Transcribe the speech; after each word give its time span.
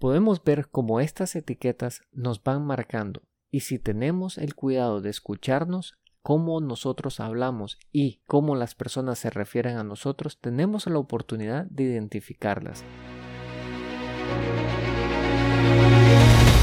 Podemos 0.00 0.42
ver 0.42 0.70
cómo 0.70 0.98
estas 0.98 1.36
etiquetas 1.36 2.00
nos 2.10 2.42
van 2.42 2.64
marcando 2.64 3.20
y 3.50 3.60
si 3.60 3.78
tenemos 3.78 4.38
el 4.38 4.54
cuidado 4.54 5.02
de 5.02 5.10
escucharnos, 5.10 5.98
cómo 6.22 6.58
nosotros 6.62 7.20
hablamos 7.20 7.78
y 7.92 8.22
cómo 8.24 8.56
las 8.56 8.74
personas 8.74 9.18
se 9.18 9.28
refieren 9.28 9.76
a 9.76 9.84
nosotros, 9.84 10.40
tenemos 10.40 10.86
la 10.86 10.98
oportunidad 10.98 11.66
de 11.66 11.82
identificarlas. 11.82 12.82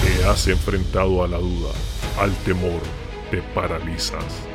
Te 0.03 0.25
has 0.25 0.47
enfrentado 0.47 1.23
a 1.23 1.27
la 1.27 1.37
duda, 1.37 1.73
al 2.19 2.33
temor, 2.37 2.81
te 3.29 3.43
paralizas, 3.53 4.47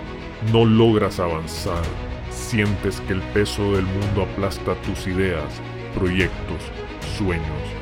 no 0.53 0.64
logras 0.64 1.21
avanzar, 1.21 1.85
sientes 2.33 3.01
que 3.03 3.12
el 3.12 3.23
peso 3.33 3.75
del 3.75 3.87
mundo 3.87 4.23
aplasta 4.23 4.75
tus 4.83 5.07
ideas, 5.07 5.61
proyectos, 5.95 6.64
sueños, 7.17 7.82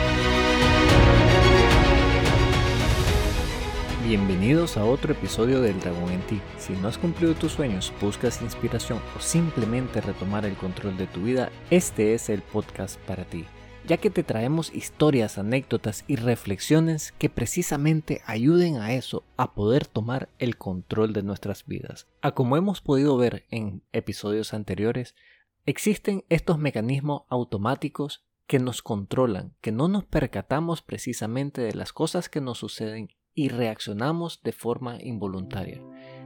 Bienvenidos 4.11 4.75
a 4.75 4.83
otro 4.83 5.13
episodio 5.13 5.61
del 5.61 5.79
Dragón 5.79 6.11
en 6.11 6.19
ti. 6.23 6.41
Si 6.57 6.73
no 6.73 6.89
has 6.89 6.97
cumplido 6.97 7.33
tus 7.33 7.53
sueños, 7.53 7.93
buscas 8.01 8.41
inspiración 8.41 8.99
o 9.15 9.21
simplemente 9.21 10.01
retomar 10.01 10.45
el 10.45 10.57
control 10.57 10.97
de 10.97 11.07
tu 11.07 11.21
vida, 11.21 11.49
este 11.69 12.13
es 12.13 12.29
el 12.29 12.41
podcast 12.41 12.99
para 13.07 13.23
ti 13.23 13.45
ya 13.87 13.95
que 13.95 14.09
te 14.09 14.23
traemos 14.23 14.75
historias, 14.75 15.37
anécdotas 15.37 16.03
y 16.07 16.17
reflexiones 16.17 17.13
que 17.13 17.29
precisamente 17.29 18.21
ayuden 18.25 18.75
a 18.75 18.93
eso, 18.93 19.23
a 19.37 19.53
poder 19.53 19.87
tomar 19.87 20.27
el 20.39 20.57
control 20.57 21.13
de 21.13 21.23
nuestras 21.23 21.65
vidas. 21.65 22.05
A 22.21 22.31
como 22.31 22.57
hemos 22.57 22.81
podido 22.81 23.15
ver 23.15 23.45
en 23.49 23.81
episodios 23.93 24.53
anteriores, 24.53 25.15
existen 25.65 26.25
estos 26.27 26.59
mecanismos 26.59 27.23
automáticos 27.29 28.25
que 28.45 28.59
nos 28.59 28.81
controlan, 28.81 29.55
que 29.61 29.71
no 29.71 29.87
nos 29.87 30.03
percatamos 30.03 30.81
precisamente 30.81 31.61
de 31.61 31.73
las 31.73 31.93
cosas 31.93 32.27
que 32.27 32.41
nos 32.41 32.57
suceden 32.57 33.07
y 33.33 33.49
reaccionamos 33.49 34.41
de 34.43 34.51
forma 34.51 34.97
involuntaria. 35.01 35.81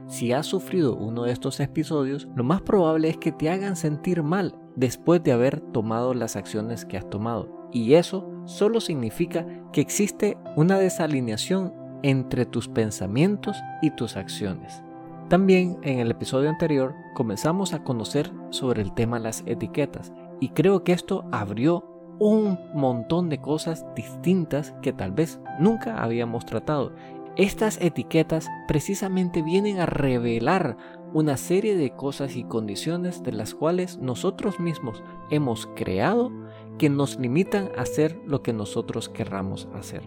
Si 0.08 0.32
has 0.32 0.46
sufrido 0.46 0.96
uno 0.96 1.24
de 1.24 1.32
estos 1.32 1.58
episodios, 1.60 2.28
lo 2.36 2.44
más 2.44 2.62
probable 2.62 3.08
es 3.08 3.16
que 3.16 3.32
te 3.32 3.50
hagan 3.50 3.76
sentir 3.76 4.22
mal 4.22 4.54
después 4.76 5.22
de 5.22 5.32
haber 5.32 5.60
tomado 5.72 6.14
las 6.14 6.36
acciones 6.36 6.84
que 6.84 6.96
has 6.96 7.08
tomado. 7.10 7.68
Y 7.72 7.94
eso 7.94 8.30
solo 8.44 8.80
significa 8.80 9.46
que 9.72 9.80
existe 9.80 10.38
una 10.54 10.78
desalineación 10.78 11.74
entre 12.02 12.46
tus 12.46 12.68
pensamientos 12.68 13.56
y 13.82 13.90
tus 13.90 14.16
acciones. 14.16 14.82
También 15.28 15.78
en 15.82 15.98
el 15.98 16.12
episodio 16.12 16.48
anterior 16.48 16.94
comenzamos 17.14 17.74
a 17.74 17.82
conocer 17.82 18.30
sobre 18.50 18.82
el 18.82 18.94
tema 18.94 19.18
las 19.18 19.42
etiquetas 19.46 20.12
y 20.40 20.50
creo 20.50 20.84
que 20.84 20.92
esto 20.92 21.24
abrió 21.32 21.95
un 22.18 22.58
montón 22.74 23.28
de 23.28 23.40
cosas 23.40 23.84
distintas 23.94 24.74
que 24.82 24.92
tal 24.92 25.12
vez 25.12 25.40
nunca 25.58 26.02
habíamos 26.02 26.46
tratado. 26.46 26.92
Estas 27.36 27.78
etiquetas 27.82 28.48
precisamente 28.66 29.42
vienen 29.42 29.78
a 29.78 29.86
revelar 29.86 30.76
una 31.12 31.36
serie 31.36 31.76
de 31.76 31.90
cosas 31.90 32.36
y 32.36 32.44
condiciones 32.44 33.22
de 33.22 33.32
las 33.32 33.54
cuales 33.54 33.98
nosotros 33.98 34.58
mismos 34.58 35.02
hemos 35.30 35.66
creado 35.76 36.30
que 36.78 36.88
nos 36.88 37.18
limitan 37.18 37.70
a 37.76 37.82
hacer 37.82 38.18
lo 38.26 38.42
que 38.42 38.52
nosotros 38.52 39.08
querramos 39.08 39.68
hacer. 39.74 40.02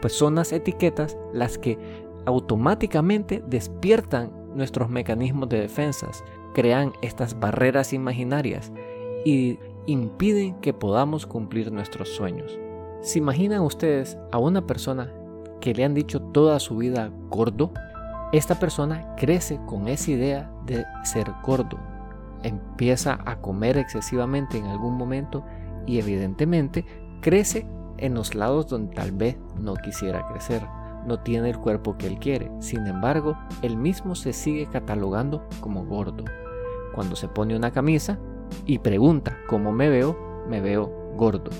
Pues 0.00 0.12
son 0.12 0.34
las 0.34 0.52
etiquetas 0.52 1.16
las 1.32 1.58
que 1.58 1.78
automáticamente 2.26 3.42
despiertan 3.46 4.32
nuestros 4.54 4.88
mecanismos 4.88 5.48
de 5.48 5.60
defensas, 5.60 6.24
crean 6.54 6.92
estas 7.02 7.38
barreras 7.38 7.92
imaginarias 7.92 8.72
y 9.24 9.58
impiden 9.86 10.54
que 10.60 10.74
podamos 10.74 11.26
cumplir 11.26 11.72
nuestros 11.72 12.08
sueños. 12.08 12.58
¿Se 13.00 13.18
imaginan 13.18 13.62
ustedes 13.62 14.18
a 14.32 14.38
una 14.38 14.66
persona 14.66 15.12
que 15.60 15.74
le 15.74 15.84
han 15.84 15.94
dicho 15.94 16.20
toda 16.20 16.58
su 16.60 16.76
vida 16.76 17.10
gordo? 17.30 17.72
Esta 18.32 18.58
persona 18.58 19.14
crece 19.16 19.60
con 19.66 19.88
esa 19.88 20.10
idea 20.10 20.50
de 20.66 20.84
ser 21.04 21.32
gordo. 21.44 21.78
Empieza 22.42 23.18
a 23.24 23.40
comer 23.40 23.78
excesivamente 23.78 24.58
en 24.58 24.66
algún 24.66 24.96
momento 24.96 25.44
y 25.86 25.98
evidentemente 25.98 26.84
crece 27.20 27.66
en 27.98 28.14
los 28.14 28.34
lados 28.34 28.68
donde 28.68 28.94
tal 28.94 29.12
vez 29.12 29.38
no 29.58 29.74
quisiera 29.74 30.26
crecer. 30.28 30.62
No 31.06 31.20
tiene 31.20 31.50
el 31.50 31.58
cuerpo 31.58 31.96
que 31.96 32.08
él 32.08 32.18
quiere. 32.18 32.50
Sin 32.58 32.86
embargo, 32.86 33.38
él 33.62 33.76
mismo 33.76 34.16
se 34.16 34.32
sigue 34.32 34.66
catalogando 34.66 35.46
como 35.60 35.84
gordo. 35.84 36.24
Cuando 36.94 37.14
se 37.14 37.28
pone 37.28 37.56
una 37.56 37.70
camisa, 37.70 38.18
y 38.64 38.78
pregunta 38.78 39.38
cómo 39.48 39.72
me 39.72 39.88
veo, 39.88 40.44
me 40.48 40.60
veo 40.60 40.86
gordo. 41.16 41.50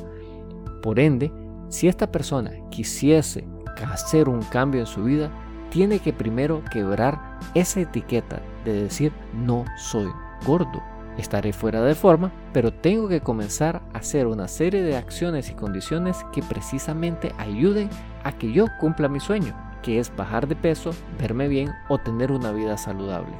Por 0.82 1.00
ende, 1.00 1.32
si 1.68 1.88
esta 1.88 2.10
persona 2.10 2.52
quisiese 2.70 3.46
hacer 3.92 4.28
un 4.28 4.42
cambio 4.42 4.80
en 4.80 4.86
su 4.86 5.04
vida, 5.04 5.30
tiene 5.70 5.98
que 5.98 6.12
primero 6.12 6.62
quebrar 6.70 7.38
esa 7.54 7.80
etiqueta 7.80 8.40
de 8.64 8.84
decir 8.84 9.12
no 9.34 9.64
soy 9.76 10.08
gordo. 10.46 10.82
Estaré 11.18 11.52
fuera 11.52 11.82
de 11.82 11.94
forma, 11.94 12.30
pero 12.52 12.72
tengo 12.72 13.08
que 13.08 13.20
comenzar 13.20 13.82
a 13.94 13.98
hacer 13.98 14.26
una 14.26 14.48
serie 14.48 14.82
de 14.82 14.96
acciones 14.96 15.50
y 15.50 15.54
condiciones 15.54 16.24
que 16.32 16.42
precisamente 16.42 17.32
ayuden 17.38 17.88
a 18.22 18.32
que 18.32 18.52
yo 18.52 18.66
cumpla 18.80 19.08
mi 19.08 19.18
sueño, 19.18 19.54
que 19.82 19.98
es 19.98 20.14
bajar 20.14 20.46
de 20.46 20.56
peso, 20.56 20.90
verme 21.18 21.48
bien 21.48 21.72
o 21.88 21.98
tener 21.98 22.32
una 22.32 22.52
vida 22.52 22.76
saludable. 22.76 23.32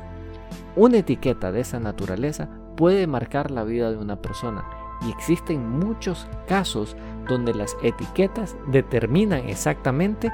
Una 0.74 0.98
etiqueta 0.98 1.52
de 1.52 1.60
esa 1.60 1.78
naturaleza 1.78 2.48
puede 2.76 3.06
marcar 3.06 3.50
la 3.50 3.64
vida 3.64 3.90
de 3.90 3.98
una 3.98 4.16
persona 4.16 4.64
y 5.06 5.10
existen 5.10 5.78
muchos 5.78 6.26
casos 6.46 6.96
donde 7.28 7.54
las 7.54 7.76
etiquetas 7.82 8.56
determinan 8.68 9.48
exactamente 9.48 10.32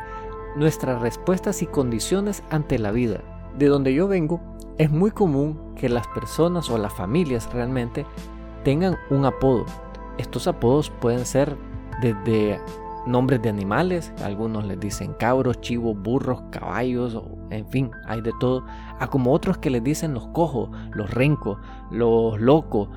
nuestras 0.56 1.00
respuestas 1.00 1.62
y 1.62 1.66
condiciones 1.66 2.42
ante 2.50 2.78
la 2.78 2.90
vida. 2.90 3.20
De 3.58 3.66
donde 3.66 3.94
yo 3.94 4.08
vengo, 4.08 4.40
es 4.78 4.90
muy 4.90 5.10
común 5.10 5.74
que 5.76 5.88
las 5.88 6.06
personas 6.08 6.70
o 6.70 6.78
las 6.78 6.92
familias 6.92 7.52
realmente 7.52 8.06
tengan 8.64 8.96
un 9.10 9.24
apodo. 9.24 9.64
Estos 10.18 10.46
apodos 10.46 10.90
pueden 10.90 11.24
ser 11.24 11.56
desde 12.00 12.60
nombres 13.06 13.42
de 13.42 13.48
animales, 13.48 14.12
algunos 14.24 14.64
les 14.64 14.78
dicen 14.78 15.14
cabros, 15.18 15.60
chivos, 15.60 15.96
burros, 16.00 16.42
caballos, 16.50 17.20
en 17.50 17.66
fin, 17.68 17.90
hay 18.06 18.20
de 18.20 18.32
todo, 18.40 18.64
a 18.98 19.06
como 19.08 19.32
otros 19.32 19.58
que 19.58 19.70
les 19.70 19.82
dicen 19.82 20.14
los 20.14 20.26
cojos, 20.28 20.70
los 20.92 21.10
rencos, 21.10 21.58
los 21.90 22.40
locos, 22.40 22.88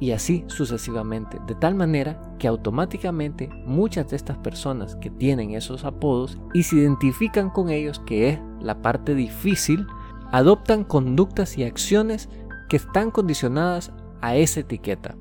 y 0.00 0.12
así 0.12 0.44
sucesivamente, 0.46 1.38
de 1.46 1.54
tal 1.54 1.74
manera 1.74 2.20
que 2.38 2.48
automáticamente 2.48 3.50
muchas 3.66 4.08
de 4.08 4.16
estas 4.16 4.38
personas 4.38 4.96
que 4.96 5.10
tienen 5.10 5.50
esos 5.50 5.84
apodos 5.84 6.38
y 6.54 6.62
se 6.62 6.76
identifican 6.76 7.50
con 7.50 7.68
ellos, 7.68 8.00
que 8.00 8.30
es 8.30 8.40
la 8.60 8.80
parte 8.80 9.14
difícil, 9.14 9.86
adoptan 10.32 10.84
conductas 10.84 11.58
y 11.58 11.64
acciones 11.64 12.30
que 12.70 12.76
están 12.76 13.10
condicionadas 13.10 13.92
a 14.22 14.36
esa 14.36 14.60
etiqueta. 14.60 15.16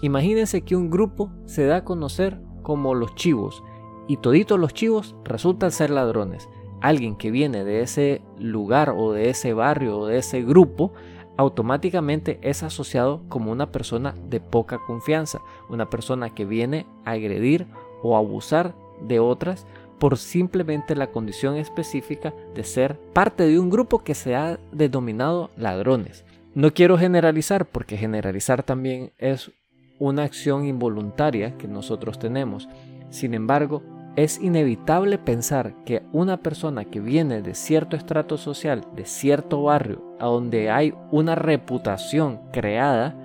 Imagínense 0.00 0.62
que 0.62 0.74
un 0.74 0.90
grupo 0.90 1.30
se 1.44 1.66
da 1.66 1.76
a 1.76 1.84
conocer 1.84 2.40
como 2.62 2.94
los 2.94 3.14
chivos 3.14 3.62
y 4.06 4.18
toditos 4.18 4.58
los 4.58 4.74
chivos 4.74 5.14
resultan 5.24 5.72
ser 5.72 5.90
ladrones. 5.90 6.48
Alguien 6.80 7.16
que 7.16 7.30
viene 7.30 7.64
de 7.64 7.80
ese 7.80 8.22
lugar 8.38 8.90
o 8.90 9.12
de 9.12 9.30
ese 9.30 9.54
barrio 9.54 9.98
o 9.98 10.06
de 10.06 10.18
ese 10.18 10.42
grupo 10.42 10.92
automáticamente 11.36 12.38
es 12.42 12.62
asociado 12.62 13.22
como 13.28 13.50
una 13.50 13.72
persona 13.72 14.14
de 14.28 14.40
poca 14.40 14.78
confianza, 14.78 15.40
una 15.68 15.90
persona 15.90 16.30
que 16.30 16.44
viene 16.44 16.86
a 17.04 17.12
agredir 17.12 17.66
o 18.02 18.16
abusar 18.16 18.74
de 19.00 19.18
otras 19.18 19.66
por 19.98 20.18
simplemente 20.18 20.94
la 20.94 21.10
condición 21.10 21.56
específica 21.56 22.34
de 22.54 22.64
ser 22.64 22.98
parte 23.12 23.46
de 23.46 23.58
un 23.58 23.70
grupo 23.70 24.00
que 24.00 24.14
se 24.14 24.34
ha 24.34 24.58
denominado 24.72 25.50
ladrones. 25.56 26.24
No 26.54 26.72
quiero 26.72 26.98
generalizar 26.98 27.66
porque 27.66 27.96
generalizar 27.96 28.62
también 28.62 29.12
es 29.18 29.50
una 29.98 30.24
acción 30.24 30.66
involuntaria 30.66 31.56
que 31.56 31.66
nosotros 31.66 32.18
tenemos. 32.18 32.68
Sin 33.10 33.34
embargo, 33.34 33.82
es 34.16 34.40
inevitable 34.40 35.18
pensar 35.18 35.74
que 35.84 36.02
una 36.12 36.36
persona 36.36 36.84
que 36.84 37.00
viene 37.00 37.42
de 37.42 37.54
cierto 37.54 37.96
estrato 37.96 38.38
social, 38.38 38.86
de 38.94 39.06
cierto 39.06 39.62
barrio, 39.62 40.02
a 40.20 40.26
donde 40.26 40.70
hay 40.70 40.94
una 41.10 41.34
reputación 41.34 42.40
creada 42.52 43.16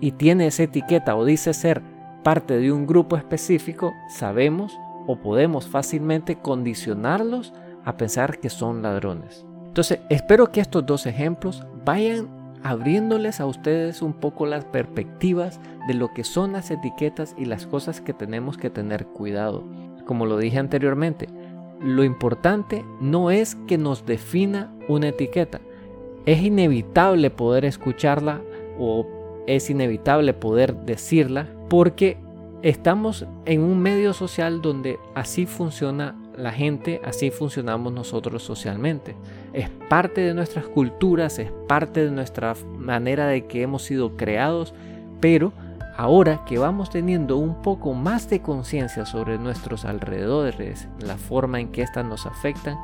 y 0.00 0.12
tiene 0.12 0.48
esa 0.48 0.64
etiqueta 0.64 1.16
o 1.16 1.24
dice 1.24 1.54
ser 1.54 1.82
parte 2.24 2.58
de 2.58 2.72
un 2.72 2.86
grupo 2.86 3.16
específico, 3.16 3.94
sabemos 4.08 4.76
o 5.06 5.16
podemos 5.16 5.68
fácilmente 5.68 6.36
condicionarlos 6.36 7.52
a 7.84 7.96
pensar 7.96 8.38
que 8.40 8.50
son 8.50 8.82
ladrones. 8.82 9.46
Entonces, 9.68 10.00
espero 10.10 10.50
que 10.50 10.60
estos 10.60 10.84
dos 10.84 11.06
ejemplos 11.06 11.64
vayan 11.84 12.28
abriéndoles 12.64 13.38
a 13.38 13.46
ustedes 13.46 14.02
un 14.02 14.12
poco 14.12 14.44
las 14.44 14.64
perspectivas 14.64 15.60
de 15.86 15.94
lo 15.94 16.12
que 16.12 16.24
son 16.24 16.52
las 16.52 16.72
etiquetas 16.72 17.36
y 17.38 17.44
las 17.44 17.66
cosas 17.66 18.00
que 18.00 18.12
tenemos 18.12 18.56
que 18.58 18.70
tener 18.70 19.06
cuidado. 19.06 19.62
Como 20.06 20.24
lo 20.24 20.38
dije 20.38 20.58
anteriormente, 20.58 21.28
lo 21.80 22.04
importante 22.04 22.84
no 23.00 23.30
es 23.30 23.56
que 23.66 23.76
nos 23.76 24.06
defina 24.06 24.72
una 24.88 25.08
etiqueta. 25.08 25.60
Es 26.24 26.42
inevitable 26.42 27.30
poder 27.30 27.64
escucharla 27.64 28.40
o 28.78 29.06
es 29.46 29.68
inevitable 29.68 30.32
poder 30.32 30.74
decirla 30.74 31.48
porque 31.68 32.16
estamos 32.62 33.26
en 33.44 33.62
un 33.62 33.80
medio 33.80 34.12
social 34.12 34.62
donde 34.62 34.98
así 35.14 35.46
funciona 35.46 36.16
la 36.36 36.52
gente, 36.52 37.00
así 37.04 37.30
funcionamos 37.30 37.92
nosotros 37.92 38.42
socialmente. 38.42 39.14
Es 39.52 39.68
parte 39.88 40.20
de 40.20 40.34
nuestras 40.34 40.66
culturas, 40.66 41.38
es 41.38 41.50
parte 41.68 42.04
de 42.04 42.10
nuestra 42.10 42.54
manera 42.78 43.26
de 43.26 43.46
que 43.46 43.62
hemos 43.62 43.82
sido 43.82 44.16
creados, 44.16 44.74
pero 45.20 45.52
ahora 45.96 46.44
que 46.44 46.58
vamos 46.58 46.90
teniendo 46.90 47.36
un 47.36 47.62
poco 47.62 47.94
más 47.94 48.28
de 48.28 48.42
conciencia 48.42 49.06
sobre 49.06 49.38
nuestros 49.38 49.84
alrededores, 49.84 50.88
la 51.00 51.16
forma 51.16 51.60
en 51.60 51.72
que 51.72 51.82
éstas 51.82 52.04
nos 52.04 52.26
afectan, 52.26 52.78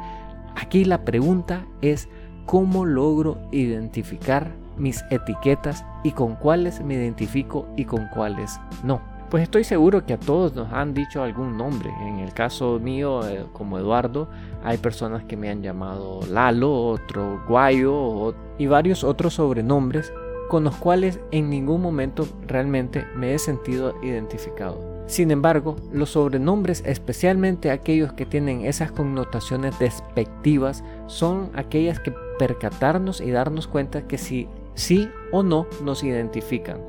aquí 0.56 0.84
la 0.84 1.04
pregunta 1.04 1.66
es 1.80 2.08
cómo 2.46 2.84
logro 2.84 3.38
identificar 3.52 4.52
mis 4.76 5.04
etiquetas 5.10 5.84
y 6.02 6.12
con 6.12 6.36
cuáles 6.36 6.82
me 6.82 6.94
identifico 6.94 7.68
y 7.76 7.84
con 7.84 8.08
cuáles 8.08 8.58
no. 8.82 9.00
Pues 9.30 9.44
estoy 9.44 9.64
seguro 9.64 10.04
que 10.04 10.12
a 10.12 10.20
todos 10.20 10.54
nos 10.54 10.70
han 10.74 10.92
dicho 10.92 11.22
algún 11.22 11.56
nombre. 11.56 11.90
En 12.02 12.18
el 12.18 12.34
caso 12.34 12.78
mío, 12.78 13.26
eh, 13.26 13.46
como 13.54 13.78
Eduardo, 13.78 14.28
hay 14.62 14.76
personas 14.76 15.24
que 15.24 15.38
me 15.38 15.48
han 15.48 15.62
llamado 15.62 16.20
Lalo, 16.28 16.70
otro 16.70 17.42
Guayo 17.48 18.34
y 18.58 18.66
varios 18.66 19.04
otros 19.04 19.34
sobrenombres 19.34 20.12
con 20.52 20.64
los 20.64 20.76
cuales 20.76 21.18
en 21.30 21.48
ningún 21.48 21.80
momento 21.80 22.28
realmente 22.46 23.06
me 23.16 23.32
he 23.32 23.38
sentido 23.38 23.94
identificado. 24.02 25.06
Sin 25.06 25.30
embargo, 25.30 25.76
los 25.94 26.10
sobrenombres, 26.10 26.82
especialmente 26.84 27.70
aquellos 27.70 28.12
que 28.12 28.26
tienen 28.26 28.66
esas 28.66 28.92
connotaciones 28.92 29.78
despectivas, 29.78 30.84
son 31.06 31.48
aquellas 31.54 32.00
que 32.00 32.12
percatarnos 32.38 33.22
y 33.22 33.30
darnos 33.30 33.66
cuenta 33.66 34.06
que 34.06 34.18
si 34.18 34.46
sí 34.74 35.08
o 35.30 35.42
no 35.42 35.66
nos 35.82 36.04
identifican. 36.04 36.82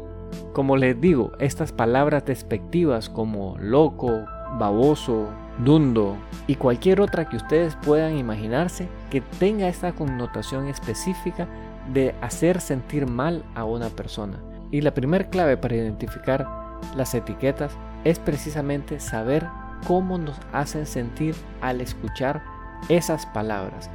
Como 0.52 0.76
les 0.76 1.00
digo, 1.00 1.32
estas 1.40 1.72
palabras 1.72 2.26
despectivas 2.26 3.08
como 3.10 3.56
loco, 3.60 4.26
baboso, 4.60 5.30
dundo 5.64 6.18
y 6.48 6.56
cualquier 6.56 7.00
otra 7.00 7.30
que 7.30 7.38
ustedes 7.38 7.78
puedan 7.78 8.18
imaginarse 8.18 8.90
que 9.10 9.22
tenga 9.22 9.70
esta 9.70 9.94
connotación 9.94 10.68
específica 10.68 11.48
de 11.92 12.16
hacer 12.22 12.62
sentir 12.62 13.08
mal 13.08 13.44
a 13.56 13.66
una 13.66 13.90
persona. 13.90 14.40
Y 14.72 14.82
la 14.82 14.94
primera 14.94 15.30
clave 15.30 15.58
para 15.58 15.76
identificar 15.76 16.48
las 16.96 17.14
etiquetas 17.14 17.78
es 18.04 18.20
precisamente 18.20 19.00
saber 19.00 19.48
cómo 19.88 20.18
nos 20.18 20.38
hacen 20.52 20.86
sentir 20.86 21.36
al 21.62 21.82
escuchar 21.82 22.44
esas 22.90 23.26
palabras. 23.28 23.90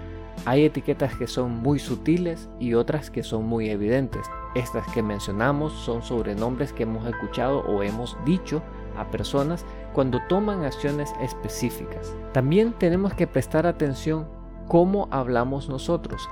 Hay 0.44 0.64
etiquetas 0.64 1.14
que 1.16 1.26
son 1.26 1.56
muy 1.62 1.78
sutiles 1.78 2.48
y 2.60 2.74
otras 2.74 3.10
que 3.10 3.22
son 3.22 3.44
muy 3.46 3.70
evidentes. 3.70 4.26
Estas 4.54 4.86
que 4.92 5.02
mencionamos 5.02 5.72
son 5.72 6.02
sobrenombres 6.02 6.72
que 6.72 6.84
hemos 6.84 7.06
escuchado 7.06 7.60
o 7.60 7.82
hemos 7.82 8.16
dicho 8.24 8.62
a 8.96 9.10
personas 9.10 9.64
cuando 9.92 10.20
toman 10.28 10.64
acciones 10.64 11.12
específicas. 11.20 12.14
También 12.32 12.72
tenemos 12.72 13.14
que 13.14 13.26
prestar 13.26 13.66
atención 13.66 14.26
cómo 14.68 15.08
hablamos 15.10 15.68
nosotros, 15.68 16.28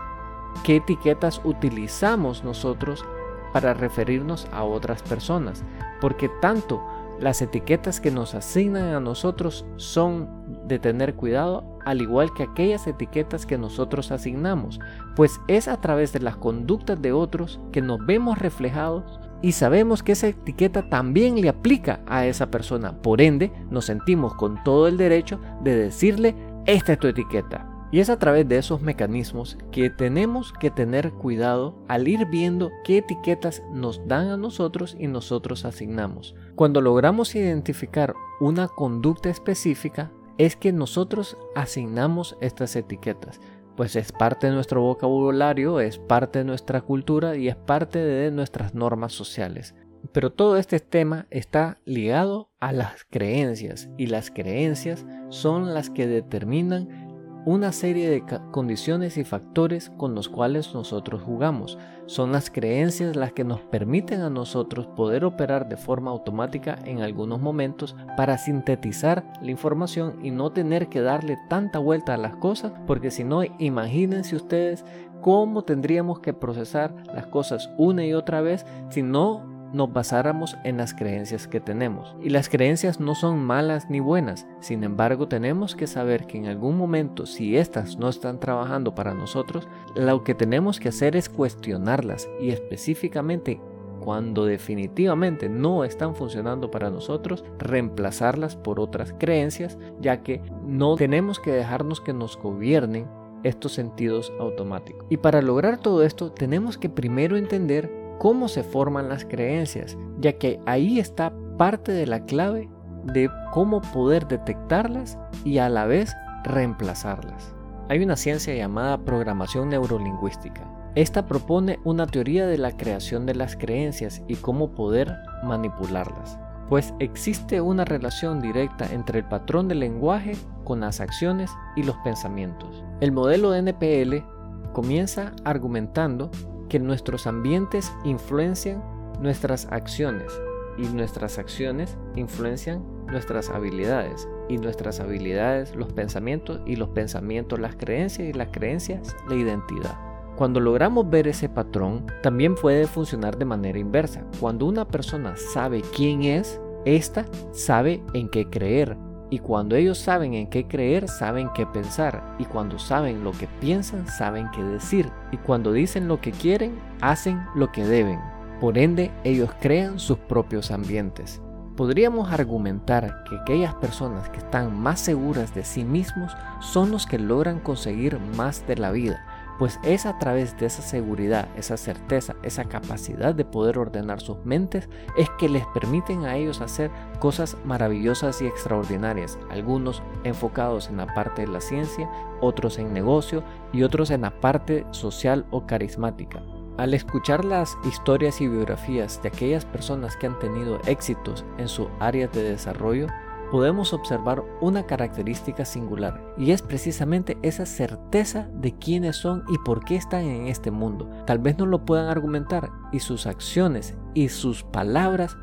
qué 0.64 0.76
etiquetas 0.76 1.40
utilizamos 1.44 2.44
nosotros 2.44 3.04
para 3.52 3.74
referirnos 3.74 4.46
a 4.52 4.64
otras 4.64 5.02
personas, 5.02 5.64
porque 6.00 6.30
tanto 6.40 6.82
las 7.20 7.40
etiquetas 7.40 8.00
que 8.00 8.10
nos 8.10 8.34
asignan 8.34 8.94
a 8.94 9.00
nosotros 9.00 9.64
son 9.76 10.28
de 10.68 10.78
tener 10.78 11.14
cuidado, 11.14 11.78
al 11.84 12.02
igual 12.02 12.32
que 12.34 12.42
aquellas 12.42 12.86
etiquetas 12.86 13.46
que 13.46 13.56
nosotros 13.56 14.10
asignamos, 14.10 14.80
pues 15.14 15.40
es 15.48 15.68
a 15.68 15.80
través 15.80 16.12
de 16.12 16.20
las 16.20 16.36
conductas 16.36 17.00
de 17.00 17.12
otros 17.12 17.60
que 17.72 17.80
nos 17.80 18.04
vemos 18.04 18.38
reflejados 18.38 19.20
y 19.40 19.52
sabemos 19.52 20.02
que 20.02 20.12
esa 20.12 20.28
etiqueta 20.28 20.88
también 20.88 21.40
le 21.40 21.48
aplica 21.48 22.00
a 22.06 22.26
esa 22.26 22.50
persona. 22.50 23.00
Por 23.00 23.20
ende, 23.20 23.52
nos 23.70 23.86
sentimos 23.86 24.34
con 24.34 24.62
todo 24.64 24.88
el 24.88 24.96
derecho 24.96 25.40
de 25.62 25.76
decirle, 25.76 26.34
esta 26.66 26.94
es 26.94 26.98
tu 26.98 27.06
etiqueta. 27.06 27.75
Y 27.92 28.00
es 28.00 28.10
a 28.10 28.18
través 28.18 28.48
de 28.48 28.58
esos 28.58 28.80
mecanismos 28.80 29.56
que 29.70 29.90
tenemos 29.90 30.52
que 30.52 30.70
tener 30.70 31.12
cuidado 31.12 31.76
al 31.86 32.08
ir 32.08 32.26
viendo 32.26 32.70
qué 32.84 32.98
etiquetas 32.98 33.62
nos 33.72 34.06
dan 34.08 34.28
a 34.28 34.36
nosotros 34.36 34.96
y 34.98 35.06
nosotros 35.06 35.64
asignamos. 35.64 36.34
Cuando 36.56 36.80
logramos 36.80 37.34
identificar 37.36 38.14
una 38.40 38.66
conducta 38.66 39.30
específica, 39.30 40.10
es 40.38 40.56
que 40.56 40.72
nosotros 40.72 41.36
asignamos 41.54 42.36
estas 42.40 42.74
etiquetas. 42.76 43.40
Pues 43.76 43.94
es 43.94 44.10
parte 44.10 44.48
de 44.48 44.54
nuestro 44.54 44.82
vocabulario, 44.82 45.80
es 45.80 45.98
parte 45.98 46.40
de 46.40 46.44
nuestra 46.44 46.80
cultura 46.80 47.36
y 47.36 47.48
es 47.48 47.56
parte 47.56 47.98
de 47.98 48.30
nuestras 48.30 48.74
normas 48.74 49.12
sociales. 49.12 49.74
Pero 50.12 50.32
todo 50.32 50.56
este 50.56 50.80
tema 50.80 51.26
está 51.30 51.78
ligado 51.84 52.50
a 52.60 52.72
las 52.72 53.04
creencias 53.10 53.88
y 53.98 54.06
las 54.06 54.30
creencias 54.30 55.04
son 55.28 55.74
las 55.74 55.90
que 55.90 56.06
determinan 56.06 57.05
una 57.46 57.70
serie 57.70 58.10
de 58.10 58.24
condiciones 58.50 59.16
y 59.16 59.22
factores 59.22 59.90
con 59.96 60.16
los 60.16 60.28
cuales 60.28 60.74
nosotros 60.74 61.22
jugamos. 61.22 61.78
Son 62.06 62.32
las 62.32 62.50
creencias 62.50 63.14
las 63.14 63.32
que 63.32 63.44
nos 63.44 63.60
permiten 63.60 64.20
a 64.22 64.30
nosotros 64.30 64.88
poder 64.88 65.24
operar 65.24 65.68
de 65.68 65.76
forma 65.76 66.10
automática 66.10 66.76
en 66.84 67.02
algunos 67.02 67.40
momentos 67.40 67.94
para 68.16 68.36
sintetizar 68.36 69.32
la 69.40 69.52
información 69.52 70.18
y 70.24 70.32
no 70.32 70.50
tener 70.50 70.88
que 70.88 71.00
darle 71.00 71.38
tanta 71.48 71.78
vuelta 71.78 72.14
a 72.14 72.18
las 72.18 72.34
cosas, 72.34 72.72
porque 72.84 73.12
si 73.12 73.22
no, 73.22 73.44
imagínense 73.60 74.34
ustedes 74.34 74.84
cómo 75.20 75.62
tendríamos 75.62 76.18
que 76.18 76.34
procesar 76.34 76.92
las 77.14 77.28
cosas 77.28 77.70
una 77.78 78.04
y 78.04 78.12
otra 78.12 78.40
vez 78.40 78.66
si 78.90 79.02
no 79.02 79.55
nos 79.76 79.92
basáramos 79.92 80.56
en 80.64 80.78
las 80.78 80.94
creencias 80.94 81.46
que 81.46 81.60
tenemos. 81.60 82.16
Y 82.22 82.30
las 82.30 82.48
creencias 82.48 82.98
no 82.98 83.14
son 83.14 83.38
malas 83.38 83.90
ni 83.90 84.00
buenas, 84.00 84.46
sin 84.60 84.82
embargo 84.82 85.28
tenemos 85.28 85.76
que 85.76 85.86
saber 85.86 86.26
que 86.26 86.38
en 86.38 86.46
algún 86.46 86.76
momento 86.78 87.26
si 87.26 87.56
éstas 87.56 87.98
no 87.98 88.08
están 88.08 88.40
trabajando 88.40 88.94
para 88.94 89.14
nosotros, 89.14 89.68
lo 89.94 90.24
que 90.24 90.34
tenemos 90.34 90.80
que 90.80 90.88
hacer 90.88 91.14
es 91.14 91.28
cuestionarlas 91.28 92.28
y 92.40 92.50
específicamente 92.50 93.60
cuando 94.00 94.44
definitivamente 94.44 95.48
no 95.48 95.84
están 95.84 96.14
funcionando 96.14 96.70
para 96.70 96.90
nosotros, 96.90 97.44
reemplazarlas 97.58 98.56
por 98.56 98.78
otras 98.78 99.12
creencias, 99.18 99.78
ya 100.00 100.22
que 100.22 100.42
no 100.64 100.96
tenemos 100.96 101.40
que 101.40 101.50
dejarnos 101.50 102.00
que 102.00 102.12
nos 102.12 102.36
gobiernen 102.38 103.08
estos 103.42 103.72
sentidos 103.72 104.32
automáticos. 104.38 105.04
Y 105.10 105.16
para 105.16 105.42
lograr 105.42 105.78
todo 105.78 106.02
esto 106.02 106.30
tenemos 106.30 106.78
que 106.78 106.88
primero 106.88 107.36
entender 107.36 108.05
cómo 108.18 108.48
se 108.48 108.62
forman 108.62 109.08
las 109.08 109.24
creencias, 109.24 109.96
ya 110.20 110.32
que 110.34 110.60
ahí 110.66 110.98
está 110.98 111.32
parte 111.56 111.92
de 111.92 112.06
la 112.06 112.24
clave 112.24 112.68
de 113.04 113.30
cómo 113.52 113.80
poder 113.80 114.26
detectarlas 114.26 115.18
y 115.44 115.58
a 115.58 115.68
la 115.68 115.86
vez 115.86 116.14
reemplazarlas. 116.44 117.54
Hay 117.88 118.02
una 118.02 118.16
ciencia 118.16 118.54
llamada 118.54 118.98
programación 118.98 119.68
neurolingüística. 119.68 120.62
Esta 120.94 121.26
propone 121.26 121.78
una 121.84 122.06
teoría 122.06 122.46
de 122.46 122.58
la 122.58 122.76
creación 122.76 123.26
de 123.26 123.34
las 123.34 123.56
creencias 123.56 124.22
y 124.28 124.36
cómo 124.36 124.72
poder 124.72 125.14
manipularlas, 125.44 126.38
pues 126.68 126.94
existe 126.98 127.60
una 127.60 127.84
relación 127.84 128.40
directa 128.40 128.88
entre 128.92 129.20
el 129.20 129.24
patrón 129.24 129.68
del 129.68 129.80
lenguaje 129.80 130.36
con 130.64 130.80
las 130.80 131.00
acciones 131.00 131.50
y 131.76 131.82
los 131.82 131.96
pensamientos. 131.98 132.82
El 133.00 133.12
modelo 133.12 133.50
de 133.50 133.58
NPL 133.60 134.72
comienza 134.72 135.32
argumentando 135.44 136.30
que 136.68 136.78
nuestros 136.78 137.26
ambientes 137.26 137.92
influencian 138.04 138.82
nuestras 139.20 139.66
acciones 139.70 140.32
y 140.76 140.86
nuestras 140.88 141.38
acciones 141.38 141.96
influencian 142.16 142.84
nuestras 143.06 143.50
habilidades 143.50 144.28
y 144.48 144.58
nuestras 144.58 145.00
habilidades 145.00 145.74
los 145.74 145.92
pensamientos 145.92 146.60
y 146.66 146.76
los 146.76 146.90
pensamientos 146.90 147.58
las 147.58 147.76
creencias 147.76 148.28
y 148.28 148.32
las 148.32 148.48
creencias 148.48 149.16
la 149.28 149.36
identidad. 149.36 149.96
Cuando 150.36 150.60
logramos 150.60 151.08
ver 151.08 151.28
ese 151.28 151.48
patrón, 151.48 152.04
también 152.22 152.56
puede 152.56 152.86
funcionar 152.86 153.38
de 153.38 153.46
manera 153.46 153.78
inversa. 153.78 154.22
Cuando 154.38 154.66
una 154.66 154.86
persona 154.86 155.34
sabe 155.36 155.82
quién 155.94 156.24
es, 156.24 156.60
ésta 156.84 157.24
sabe 157.52 158.02
en 158.12 158.28
qué 158.28 158.50
creer, 158.50 158.98
y 159.28 159.40
cuando 159.40 159.74
ellos 159.74 159.98
saben 159.98 160.34
en 160.34 160.46
qué 160.46 160.68
creer, 160.68 161.08
saben 161.08 161.50
qué 161.54 161.66
pensar. 161.66 162.36
Y 162.38 162.44
cuando 162.44 162.78
saben 162.78 163.24
lo 163.24 163.32
que 163.32 163.48
piensan, 163.60 164.06
saben 164.06 164.48
qué 164.54 164.62
decir. 164.62 165.10
Y 165.32 165.36
cuando 165.38 165.72
dicen 165.72 166.06
lo 166.06 166.20
que 166.20 166.30
quieren, 166.30 166.78
hacen 167.00 167.42
lo 167.56 167.72
que 167.72 167.84
deben. 167.84 168.20
Por 168.60 168.78
ende, 168.78 169.10
ellos 169.24 169.50
crean 169.60 169.98
sus 169.98 170.18
propios 170.18 170.70
ambientes. 170.70 171.42
Podríamos 171.76 172.32
argumentar 172.32 173.24
que 173.28 173.36
aquellas 173.36 173.74
personas 173.74 174.30
que 174.30 174.38
están 174.38 174.74
más 174.80 175.00
seguras 175.00 175.54
de 175.54 175.62
sí 175.62 175.84
mismos 175.84 176.32
son 176.60 176.90
los 176.90 177.04
que 177.04 177.18
logran 177.18 177.58
conseguir 177.58 178.18
más 178.36 178.66
de 178.66 178.76
la 178.76 178.92
vida, 178.92 179.22
pues 179.58 179.80
es 179.82 180.06
a 180.06 180.18
través 180.18 180.56
de 180.58 180.66
esa 180.66 180.82
seguridad, 180.82 181.48
esa 181.56 181.76
certeza, 181.76 182.34
esa 182.42 182.64
capacidad 182.64 183.34
de 183.34 183.44
poder 183.44 183.78
ordenar 183.78 184.20
sus 184.20 184.44
mentes, 184.44 184.88
es 185.16 185.28
que 185.38 185.48
les 185.48 185.64
permiten 185.74 186.24
a 186.24 186.36
ellos 186.36 186.60
hacer 186.60 186.90
cosas 187.20 187.56
maravillosas 187.64 188.42
y 188.42 188.46
extraordinarias, 188.46 189.38
algunos 189.50 190.02
enfocados 190.24 190.88
en 190.88 190.98
la 190.98 191.12
parte 191.14 191.42
de 191.42 191.48
la 191.48 191.60
ciencia, 191.60 192.10
otros 192.40 192.78
en 192.78 192.92
negocio 192.92 193.42
y 193.72 193.82
otros 193.82 194.10
en 194.10 194.22
la 194.22 194.40
parte 194.40 194.86
social 194.90 195.46
o 195.50 195.66
carismática. 195.66 196.42
Al 196.76 196.92
escuchar 196.92 197.42
las 197.44 197.78
historias 197.88 198.42
y 198.42 198.48
biografías 198.48 199.22
de 199.22 199.28
aquellas 199.28 199.64
personas 199.64 200.14
que 200.16 200.26
han 200.26 200.38
tenido 200.38 200.78
éxitos 200.86 201.42
en 201.56 201.68
su 201.68 201.88
área 202.00 202.28
de 202.28 202.42
desarrollo, 202.42 203.06
podemos 203.50 203.92
observar 203.92 204.42
una 204.60 204.86
característica 204.86 205.64
singular 205.64 206.34
y 206.36 206.50
es 206.50 206.62
precisamente 206.62 207.38
esa 207.42 207.66
certeza 207.66 208.48
de 208.54 208.72
quiénes 208.72 209.16
son 209.16 209.44
y 209.48 209.58
por 209.58 209.84
qué 209.84 209.96
están 209.96 210.24
en 210.24 210.46
este 210.46 210.70
mundo. 210.70 211.08
Tal 211.26 211.38
vez 211.38 211.58
no 211.58 211.66
lo 211.66 211.84
puedan 211.84 212.08
argumentar 212.08 212.70
y 212.92 213.00
sus 213.00 213.26
acciones 213.26 213.96
y 214.14 214.28
sus 214.28 214.64
palabras 214.64 215.36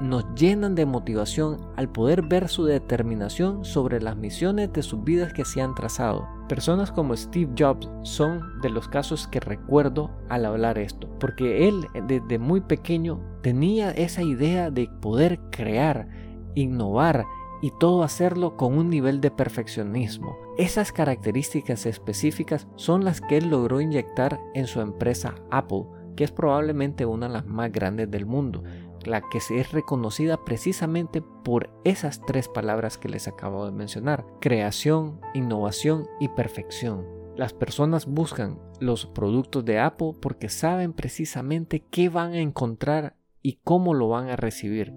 nos 0.00 0.24
llenan 0.34 0.74
de 0.74 0.86
motivación 0.86 1.58
al 1.76 1.90
poder 1.90 2.22
ver 2.22 2.48
su 2.48 2.64
determinación 2.64 3.64
sobre 3.64 4.00
las 4.00 4.16
misiones 4.16 4.72
de 4.72 4.82
sus 4.82 5.04
vidas 5.04 5.32
que 5.34 5.44
se 5.44 5.60
han 5.60 5.74
trazado. 5.74 6.26
Personas 6.48 6.90
como 6.90 7.14
Steve 7.14 7.52
Jobs 7.56 7.88
son 8.02 8.60
de 8.60 8.70
los 8.70 8.88
casos 8.88 9.28
que 9.28 9.40
recuerdo 9.40 10.10
al 10.28 10.46
hablar 10.46 10.78
esto, 10.78 11.08
porque 11.20 11.68
él 11.68 11.86
desde 12.08 12.38
muy 12.38 12.62
pequeño 12.62 13.20
tenía 13.42 13.90
esa 13.90 14.22
idea 14.22 14.70
de 14.70 14.88
poder 15.00 15.38
crear, 15.50 16.08
innovar 16.54 17.26
y 17.60 17.72
todo 17.72 18.02
hacerlo 18.02 18.56
con 18.56 18.76
un 18.76 18.90
nivel 18.90 19.20
de 19.20 19.30
perfeccionismo. 19.30 20.36
Esas 20.58 20.92
características 20.92 21.86
específicas 21.86 22.66
son 22.76 23.04
las 23.04 23.20
que 23.20 23.36
él 23.36 23.48
logró 23.50 23.80
inyectar 23.80 24.40
en 24.54 24.66
su 24.66 24.80
empresa 24.80 25.34
Apple, 25.50 25.84
que 26.16 26.24
es 26.24 26.32
probablemente 26.32 27.06
una 27.06 27.28
de 27.28 27.34
las 27.34 27.46
más 27.46 27.70
grandes 27.72 28.10
del 28.10 28.26
mundo 28.26 28.62
la 29.04 29.22
que 29.22 29.40
se 29.40 29.60
es 29.60 29.72
reconocida 29.72 30.44
precisamente 30.44 31.22
por 31.22 31.70
esas 31.84 32.20
tres 32.26 32.48
palabras 32.48 32.98
que 32.98 33.08
les 33.08 33.28
acabo 33.28 33.64
de 33.64 33.72
mencionar, 33.72 34.24
creación, 34.40 35.20
innovación 35.34 36.06
y 36.18 36.28
perfección. 36.28 37.06
Las 37.36 37.52
personas 37.52 38.06
buscan 38.06 38.58
los 38.80 39.06
productos 39.06 39.64
de 39.64 39.78
Apple 39.78 40.12
porque 40.20 40.48
saben 40.48 40.92
precisamente 40.92 41.80
qué 41.90 42.08
van 42.08 42.32
a 42.32 42.40
encontrar 42.40 43.16
y 43.42 43.58
cómo 43.64 43.94
lo 43.94 44.08
van 44.08 44.28
a 44.28 44.36
recibir. 44.36 44.92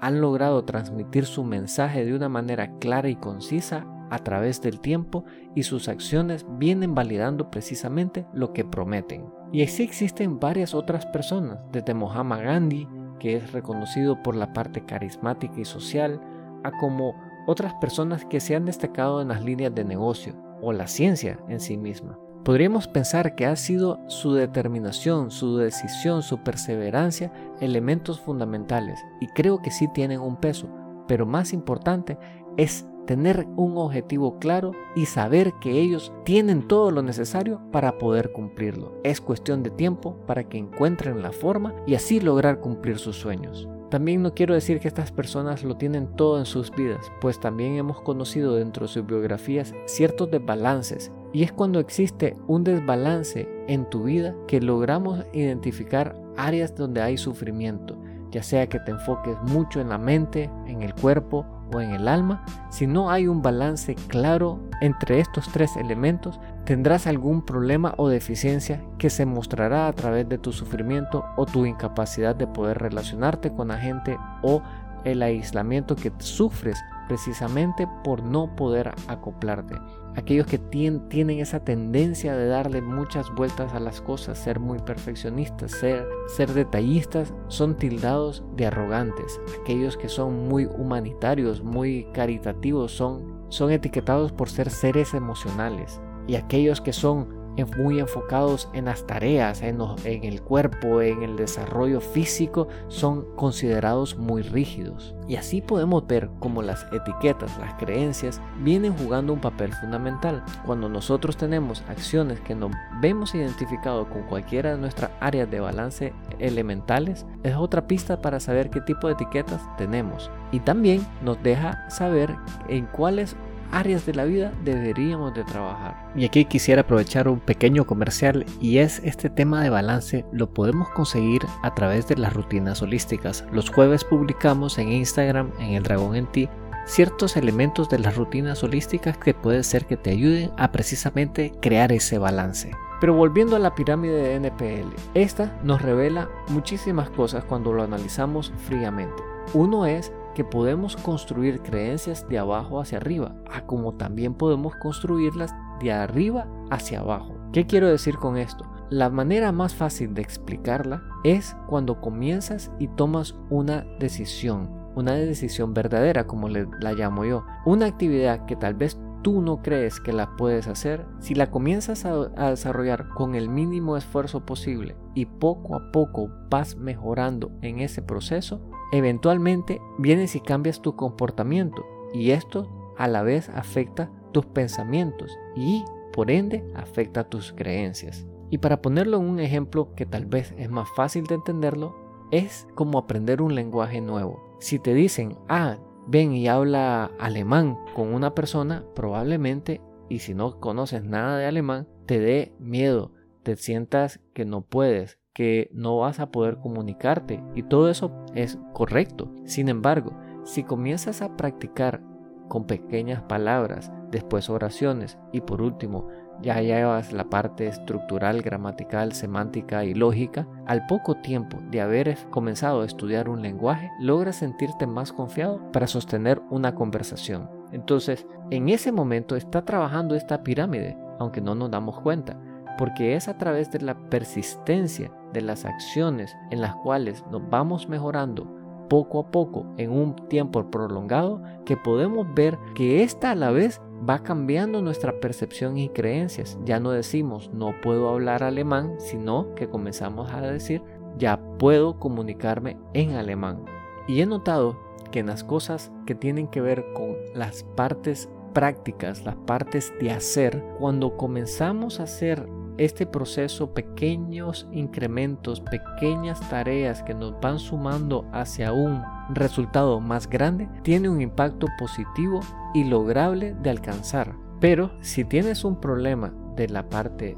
Han 0.00 0.20
logrado 0.20 0.64
transmitir 0.64 1.24
su 1.24 1.44
mensaje 1.44 2.04
de 2.04 2.14
una 2.14 2.28
manera 2.28 2.78
clara 2.78 3.08
y 3.08 3.16
concisa 3.16 3.86
a 4.10 4.18
través 4.18 4.60
del 4.60 4.80
tiempo 4.80 5.24
y 5.54 5.62
sus 5.64 5.88
acciones 5.88 6.46
vienen 6.58 6.94
validando 6.94 7.50
precisamente 7.50 8.26
lo 8.32 8.52
que 8.52 8.64
prometen. 8.64 9.26
Y 9.52 9.62
así 9.62 9.82
existen 9.82 10.38
varias 10.38 10.74
otras 10.74 11.06
personas, 11.06 11.58
desde 11.72 11.94
Mohammed 11.94 12.44
Gandhi, 12.44 12.88
que 13.18 13.36
es 13.36 13.52
reconocido 13.52 14.22
por 14.22 14.36
la 14.36 14.52
parte 14.52 14.84
carismática 14.84 15.60
y 15.60 15.64
social, 15.64 16.20
a 16.62 16.72
como 16.72 17.14
otras 17.46 17.74
personas 17.74 18.24
que 18.24 18.40
se 18.40 18.56
han 18.56 18.64
destacado 18.64 19.22
en 19.22 19.28
las 19.28 19.44
líneas 19.44 19.74
de 19.74 19.84
negocio 19.84 20.34
o 20.60 20.72
la 20.72 20.86
ciencia 20.86 21.38
en 21.48 21.60
sí 21.60 21.76
misma. 21.76 22.18
Podríamos 22.46 22.86
pensar 22.86 23.34
que 23.34 23.44
ha 23.44 23.56
sido 23.56 23.98
su 24.06 24.32
determinación, 24.34 25.32
su 25.32 25.56
decisión, 25.56 26.22
su 26.22 26.44
perseverancia 26.44 27.32
elementos 27.60 28.20
fundamentales 28.20 29.00
y 29.20 29.26
creo 29.26 29.60
que 29.60 29.72
sí 29.72 29.88
tienen 29.92 30.20
un 30.20 30.36
peso, 30.36 30.68
pero 31.08 31.26
más 31.26 31.52
importante 31.52 32.16
es 32.56 32.86
tener 33.04 33.48
un 33.56 33.76
objetivo 33.76 34.38
claro 34.38 34.70
y 34.94 35.06
saber 35.06 35.54
que 35.60 35.72
ellos 35.72 36.12
tienen 36.24 36.68
todo 36.68 36.92
lo 36.92 37.02
necesario 37.02 37.60
para 37.72 37.98
poder 37.98 38.30
cumplirlo. 38.30 38.94
Es 39.02 39.20
cuestión 39.20 39.64
de 39.64 39.70
tiempo 39.70 40.16
para 40.28 40.48
que 40.48 40.56
encuentren 40.56 41.22
la 41.22 41.32
forma 41.32 41.74
y 41.84 41.96
así 41.96 42.20
lograr 42.20 42.60
cumplir 42.60 43.00
sus 43.00 43.16
sueños. 43.16 43.68
También 43.90 44.22
no 44.22 44.34
quiero 44.34 44.54
decir 44.54 44.78
que 44.78 44.88
estas 44.88 45.10
personas 45.10 45.64
lo 45.64 45.76
tienen 45.76 46.14
todo 46.14 46.38
en 46.38 46.46
sus 46.46 46.70
vidas, 46.70 47.10
pues 47.20 47.40
también 47.40 47.74
hemos 47.74 48.00
conocido 48.00 48.54
dentro 48.54 48.86
de 48.86 48.92
sus 48.92 49.04
biografías 49.04 49.74
ciertos 49.86 50.30
desbalances 50.30 51.10
y 51.36 51.42
es 51.42 51.52
cuando 51.52 51.80
existe 51.80 52.34
un 52.46 52.64
desbalance 52.64 53.46
en 53.68 53.84
tu 53.90 54.04
vida 54.04 54.34
que 54.48 54.58
logramos 54.58 55.22
identificar 55.34 56.16
áreas 56.34 56.74
donde 56.74 57.02
hay 57.02 57.18
sufrimiento, 57.18 57.98
ya 58.30 58.42
sea 58.42 58.70
que 58.70 58.80
te 58.80 58.92
enfoques 58.92 59.36
mucho 59.42 59.82
en 59.82 59.90
la 59.90 59.98
mente, 59.98 60.50
en 60.66 60.80
el 60.80 60.94
cuerpo 60.94 61.44
o 61.74 61.82
en 61.82 61.90
el 61.90 62.08
alma, 62.08 62.42
si 62.70 62.86
no 62.86 63.10
hay 63.10 63.26
un 63.26 63.42
balance 63.42 63.96
claro 64.08 64.60
entre 64.80 65.20
estos 65.20 65.52
tres 65.52 65.76
elementos, 65.76 66.40
tendrás 66.64 67.06
algún 67.06 67.44
problema 67.44 67.92
o 67.98 68.08
deficiencia 68.08 68.82
que 68.96 69.10
se 69.10 69.26
mostrará 69.26 69.88
a 69.88 69.92
través 69.92 70.26
de 70.30 70.38
tu 70.38 70.52
sufrimiento 70.52 71.22
o 71.36 71.44
tu 71.44 71.66
incapacidad 71.66 72.34
de 72.34 72.46
poder 72.46 72.78
relacionarte 72.78 73.52
con 73.52 73.68
la 73.68 73.76
gente 73.76 74.16
o 74.42 74.62
el 75.04 75.20
aislamiento 75.20 75.96
que 75.96 76.10
sufres 76.16 76.82
precisamente 77.08 77.88
por 78.04 78.22
no 78.22 78.54
poder 78.56 78.92
acoplarte. 79.08 79.76
Aquellos 80.16 80.46
que 80.46 80.58
tienen 80.58 81.40
esa 81.40 81.60
tendencia 81.60 82.34
de 82.34 82.48
darle 82.48 82.80
muchas 82.80 83.32
vueltas 83.34 83.74
a 83.74 83.80
las 83.80 84.00
cosas, 84.00 84.38
ser 84.38 84.60
muy 84.60 84.78
perfeccionistas, 84.78 85.72
ser, 85.72 86.06
ser 86.28 86.52
detallistas, 86.54 87.34
son 87.48 87.76
tildados 87.76 88.42
de 88.56 88.66
arrogantes. 88.66 89.38
Aquellos 89.60 89.96
que 89.96 90.08
son 90.08 90.48
muy 90.48 90.64
humanitarios, 90.64 91.62
muy 91.62 92.06
caritativos, 92.14 92.92
son, 92.92 93.44
son 93.50 93.70
etiquetados 93.70 94.32
por 94.32 94.48
ser 94.48 94.70
seres 94.70 95.12
emocionales. 95.12 96.00
Y 96.26 96.36
aquellos 96.36 96.80
que 96.80 96.94
son 96.94 97.35
muy 97.64 98.00
enfocados 98.00 98.68
en 98.74 98.84
las 98.86 99.06
tareas, 99.06 99.62
en, 99.62 99.80
el 100.04 100.42
cuerpo, 100.42 101.00
en 101.00 101.22
el 101.22 101.36
desarrollo 101.36 102.00
físico, 102.00 102.68
son 102.88 103.24
considerados 103.36 104.16
muy 104.16 104.42
rígidos. 104.42 105.14
Y 105.28 105.36
así 105.36 105.60
podemos 105.60 106.06
ver 106.06 106.30
cómo 106.38 106.62
las 106.62 106.86
etiquetas, 106.92 107.56
las 107.58 107.74
creencias, 107.74 108.40
vienen 108.58 108.96
jugando 108.96 109.32
un 109.32 109.40
papel 109.40 109.72
fundamental. 109.72 110.44
Cuando 110.64 110.88
nosotros 110.88 111.36
tenemos 111.36 111.82
acciones 111.88 112.40
que 112.40 112.54
nos 112.54 112.72
vemos 113.00 113.34
identificados 113.34 114.06
con 114.08 114.22
cualquiera 114.24 114.72
de 114.72 114.78
nuestras 114.78 115.10
áreas 115.20 115.50
de 115.50 115.60
balance 115.60 116.12
elementales, 116.38 117.26
es 117.42 117.54
otra 117.54 117.86
pista 117.86 118.20
para 118.20 118.38
saber 118.38 118.70
qué 118.70 118.80
tipo 118.80 119.06
de 119.06 119.14
etiquetas 119.14 119.62
tenemos. 119.76 120.30
Y 120.52 120.60
también 120.60 121.04
nos 121.22 121.42
deja 121.42 121.88
saber 121.90 122.36
en 122.68 122.86
cuáles 122.86 123.36
áreas 123.72 124.06
de 124.06 124.14
la 124.14 124.24
vida 124.24 124.52
deberíamos 124.64 125.34
de 125.34 125.44
trabajar. 125.44 126.10
Y 126.16 126.24
aquí 126.24 126.44
quisiera 126.44 126.82
aprovechar 126.82 127.28
un 127.28 127.40
pequeño 127.40 127.86
comercial 127.86 128.46
y 128.60 128.78
es 128.78 129.00
este 129.04 129.30
tema 129.30 129.62
de 129.62 129.70
balance 129.70 130.24
lo 130.32 130.50
podemos 130.52 130.88
conseguir 130.90 131.42
a 131.62 131.74
través 131.74 132.08
de 132.08 132.16
las 132.16 132.32
rutinas 132.32 132.82
holísticas. 132.82 133.44
Los 133.52 133.70
jueves 133.70 134.04
publicamos 134.04 134.78
en 134.78 134.92
Instagram, 134.92 135.50
en 135.58 135.74
el 135.74 135.82
dragón 135.82 136.16
en 136.16 136.26
ti, 136.26 136.48
ciertos 136.86 137.36
elementos 137.36 137.88
de 137.88 137.98
las 137.98 138.16
rutinas 138.16 138.62
holísticas 138.62 139.18
que 139.18 139.34
puede 139.34 139.62
ser 139.62 139.86
que 139.86 139.96
te 139.96 140.10
ayuden 140.10 140.50
a 140.56 140.72
precisamente 140.72 141.52
crear 141.60 141.92
ese 141.92 142.18
balance. 142.18 142.70
Pero 143.00 143.14
volviendo 143.14 143.56
a 143.56 143.58
la 143.58 143.74
pirámide 143.74 144.14
de 144.14 144.34
NPL, 144.36 144.94
esta 145.14 145.58
nos 145.62 145.82
revela 145.82 146.30
muchísimas 146.48 147.10
cosas 147.10 147.44
cuando 147.44 147.72
lo 147.72 147.82
analizamos 147.82 148.52
fríamente. 148.66 149.22
Uno 149.52 149.84
es 149.84 150.12
que 150.36 150.44
podemos 150.44 150.96
construir 150.98 151.62
creencias 151.62 152.28
de 152.28 152.38
abajo 152.38 152.78
hacia 152.78 152.98
arriba, 152.98 153.34
a 153.50 153.62
como 153.62 153.94
también 153.94 154.34
podemos 154.34 154.76
construirlas 154.76 155.54
de 155.80 155.92
arriba 155.92 156.46
hacia 156.70 157.00
abajo. 157.00 157.34
¿Qué 157.54 157.64
quiero 157.64 157.88
decir 157.88 158.16
con 158.16 158.36
esto? 158.36 158.66
La 158.90 159.08
manera 159.08 159.50
más 159.50 159.74
fácil 159.74 160.12
de 160.12 160.20
explicarla 160.20 161.02
es 161.24 161.56
cuando 161.66 162.02
comienzas 162.02 162.70
y 162.78 162.88
tomas 162.88 163.34
una 163.48 163.86
decisión, 163.98 164.68
una 164.94 165.14
decisión 165.14 165.72
verdadera 165.72 166.26
como 166.26 166.50
la 166.50 166.92
llamo 166.92 167.24
yo, 167.24 167.46
una 167.64 167.86
actividad 167.86 168.44
que 168.44 168.56
tal 168.56 168.74
vez 168.74 169.00
tú 169.22 169.40
no 169.40 169.62
crees 169.62 170.00
que 170.00 170.12
la 170.12 170.36
puedes 170.36 170.68
hacer, 170.68 171.06
si 171.18 171.34
la 171.34 171.50
comienzas 171.50 172.04
a, 172.04 172.12
a, 172.36 172.50
desarrollar 172.50 173.08
con 173.08 173.34
el 173.34 173.48
mínimo 173.48 173.96
esfuerzo 173.96 174.44
posible 174.44 174.96
y 175.14 175.24
poco 175.24 175.76
a 175.76 175.90
poco 175.92 176.28
vas 176.50 176.76
mejorando 176.76 177.52
en 177.62 177.80
ese 177.80 178.02
proceso, 178.02 178.60
eventualmente 178.92 179.80
vienes 179.98 180.36
y 180.36 180.40
cambias 180.40 180.82
tu 180.82 180.96
comportamiento 180.96 181.84
y 182.12 182.30
esto 182.30 182.94
a 182.96 183.08
la 183.08 183.22
vez 183.22 183.48
afecta 183.50 184.10
tus 184.32 184.46
pensamientos 184.46 185.36
y 185.54 185.84
por 186.12 186.30
ende 186.30 186.64
afecta 186.74 187.28
tus 187.28 187.52
creencias. 187.52 188.26
Y 188.50 188.58
para 188.58 188.80
ponerlo 188.80 189.18
en 189.18 189.24
un 189.24 189.40
ejemplo 189.40 189.94
que 189.94 190.06
tal 190.06 190.26
vez 190.26 190.54
es 190.56 190.70
más 190.70 190.88
fácil 190.94 191.24
de 191.24 191.34
entenderlo, 191.34 191.94
es 192.30 192.66
como 192.74 192.98
aprender 192.98 193.42
un 193.42 193.54
lenguaje 193.54 194.00
nuevo. 194.00 194.56
Si 194.60 194.78
te 194.78 194.94
dicen, 194.94 195.36
ah, 195.48 195.78
ven 196.06 196.32
y 196.32 196.48
habla 196.48 197.10
alemán 197.18 197.76
con 197.94 198.14
una 198.14 198.34
persona, 198.34 198.84
probablemente, 198.94 199.80
y 200.08 200.20
si 200.20 200.34
no 200.34 200.60
conoces 200.60 201.02
nada 201.02 201.36
de 201.36 201.46
alemán, 201.46 201.88
te 202.06 202.20
dé 202.20 202.54
miedo, 202.58 203.12
te 203.42 203.56
sientas 203.56 204.20
que 204.32 204.44
no 204.44 204.62
puedes, 204.62 205.18
que 205.36 205.68
no 205.74 205.98
vas 205.98 206.18
a 206.18 206.30
poder 206.30 206.56
comunicarte 206.56 207.44
y 207.54 207.62
todo 207.62 207.90
eso 207.90 208.10
es 208.34 208.58
correcto. 208.72 209.30
Sin 209.44 209.68
embargo, 209.68 210.18
si 210.44 210.62
comienzas 210.62 211.20
a 211.20 211.36
practicar 211.36 212.00
con 212.48 212.64
pequeñas 212.64 213.20
palabras, 213.20 213.92
después 214.10 214.48
oraciones 214.48 215.18
y 215.34 215.42
por 215.42 215.60
último 215.60 216.08
ya 216.40 216.62
llevas 216.62 217.12
la 217.12 217.28
parte 217.28 217.66
estructural, 217.66 218.40
gramatical, 218.40 219.12
semántica 219.12 219.84
y 219.84 219.92
lógica, 219.92 220.48
al 220.64 220.86
poco 220.86 221.16
tiempo 221.16 221.58
de 221.70 221.82
haber 221.82 222.16
comenzado 222.30 222.80
a 222.80 222.86
estudiar 222.86 223.28
un 223.28 223.42
lenguaje, 223.42 223.90
logras 224.00 224.36
sentirte 224.36 224.86
más 224.86 225.12
confiado 225.12 225.60
para 225.70 225.86
sostener 225.86 226.40
una 226.48 226.74
conversación. 226.74 227.50
Entonces, 227.72 228.26
en 228.50 228.70
ese 228.70 228.90
momento 228.90 229.36
está 229.36 229.66
trabajando 229.66 230.14
esta 230.14 230.42
pirámide, 230.42 230.96
aunque 231.18 231.42
no 231.42 231.54
nos 231.54 231.70
damos 231.70 232.00
cuenta, 232.00 232.40
porque 232.76 233.16
es 233.16 233.28
a 233.28 233.38
través 233.38 233.70
de 233.70 233.80
la 233.80 233.94
persistencia 234.08 235.10
de 235.36 235.42
las 235.42 235.66
acciones 235.66 236.34
en 236.50 236.62
las 236.62 236.74
cuales 236.76 237.22
nos 237.30 237.48
vamos 237.50 237.88
mejorando 237.88 238.46
poco 238.88 239.20
a 239.20 239.30
poco 239.30 239.66
en 239.76 239.90
un 239.90 240.16
tiempo 240.28 240.70
prolongado 240.70 241.42
que 241.66 241.76
podemos 241.76 242.26
ver 242.34 242.58
que 242.74 243.02
esta 243.02 243.32
a 243.32 243.34
la 243.34 243.50
vez 243.50 243.82
va 244.08 244.20
cambiando 244.20 244.80
nuestra 244.80 245.20
percepción 245.20 245.76
y 245.76 245.90
creencias. 245.90 246.58
Ya 246.64 246.80
no 246.80 246.90
decimos 246.90 247.50
no 247.52 247.74
puedo 247.82 248.08
hablar 248.08 248.42
alemán, 248.42 248.94
sino 248.98 249.54
que 249.54 249.68
comenzamos 249.68 250.32
a 250.32 250.40
decir 250.40 250.82
ya 251.18 251.38
puedo 251.58 251.98
comunicarme 251.98 252.78
en 252.94 253.12
alemán. 253.14 253.64
Y 254.08 254.20
he 254.20 254.26
notado 254.26 254.78
que 255.10 255.20
en 255.20 255.26
las 255.26 255.44
cosas 255.44 255.92
que 256.06 256.14
tienen 256.14 256.48
que 256.48 256.60
ver 256.60 256.84
con 256.94 257.14
las 257.34 257.62
partes 257.62 258.28
prácticas, 258.52 259.24
las 259.24 259.36
partes 259.36 259.92
de 260.00 260.10
hacer, 260.10 260.64
cuando 260.78 261.16
comenzamos 261.16 262.00
a 262.00 262.04
hacer 262.04 262.48
este 262.78 263.06
proceso, 263.06 263.72
pequeños 263.72 264.68
incrementos, 264.72 265.60
pequeñas 265.60 266.40
tareas 266.48 267.02
que 267.02 267.14
nos 267.14 267.38
van 267.40 267.58
sumando 267.58 268.28
hacia 268.32 268.72
un 268.72 269.02
resultado 269.30 270.00
más 270.00 270.28
grande, 270.28 270.68
tiene 270.82 271.08
un 271.08 271.20
impacto 271.20 271.66
positivo 271.78 272.40
y 272.74 272.84
lograble 272.84 273.54
de 273.62 273.70
alcanzar. 273.70 274.34
Pero 274.60 274.90
si 275.00 275.24
tienes 275.24 275.64
un 275.64 275.80
problema 275.80 276.32
de 276.56 276.68
la 276.68 276.88
parte 276.88 277.36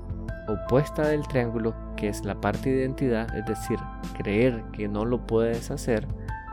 opuesta 0.48 1.08
del 1.08 1.26
triángulo, 1.26 1.74
que 1.96 2.08
es 2.08 2.24
la 2.24 2.40
parte 2.40 2.70
de 2.70 2.80
identidad, 2.80 3.34
es 3.36 3.46
decir, 3.46 3.78
creer 4.16 4.64
que 4.72 4.88
no 4.88 5.04
lo 5.04 5.26
puedes 5.26 5.70
hacer, 5.70 6.06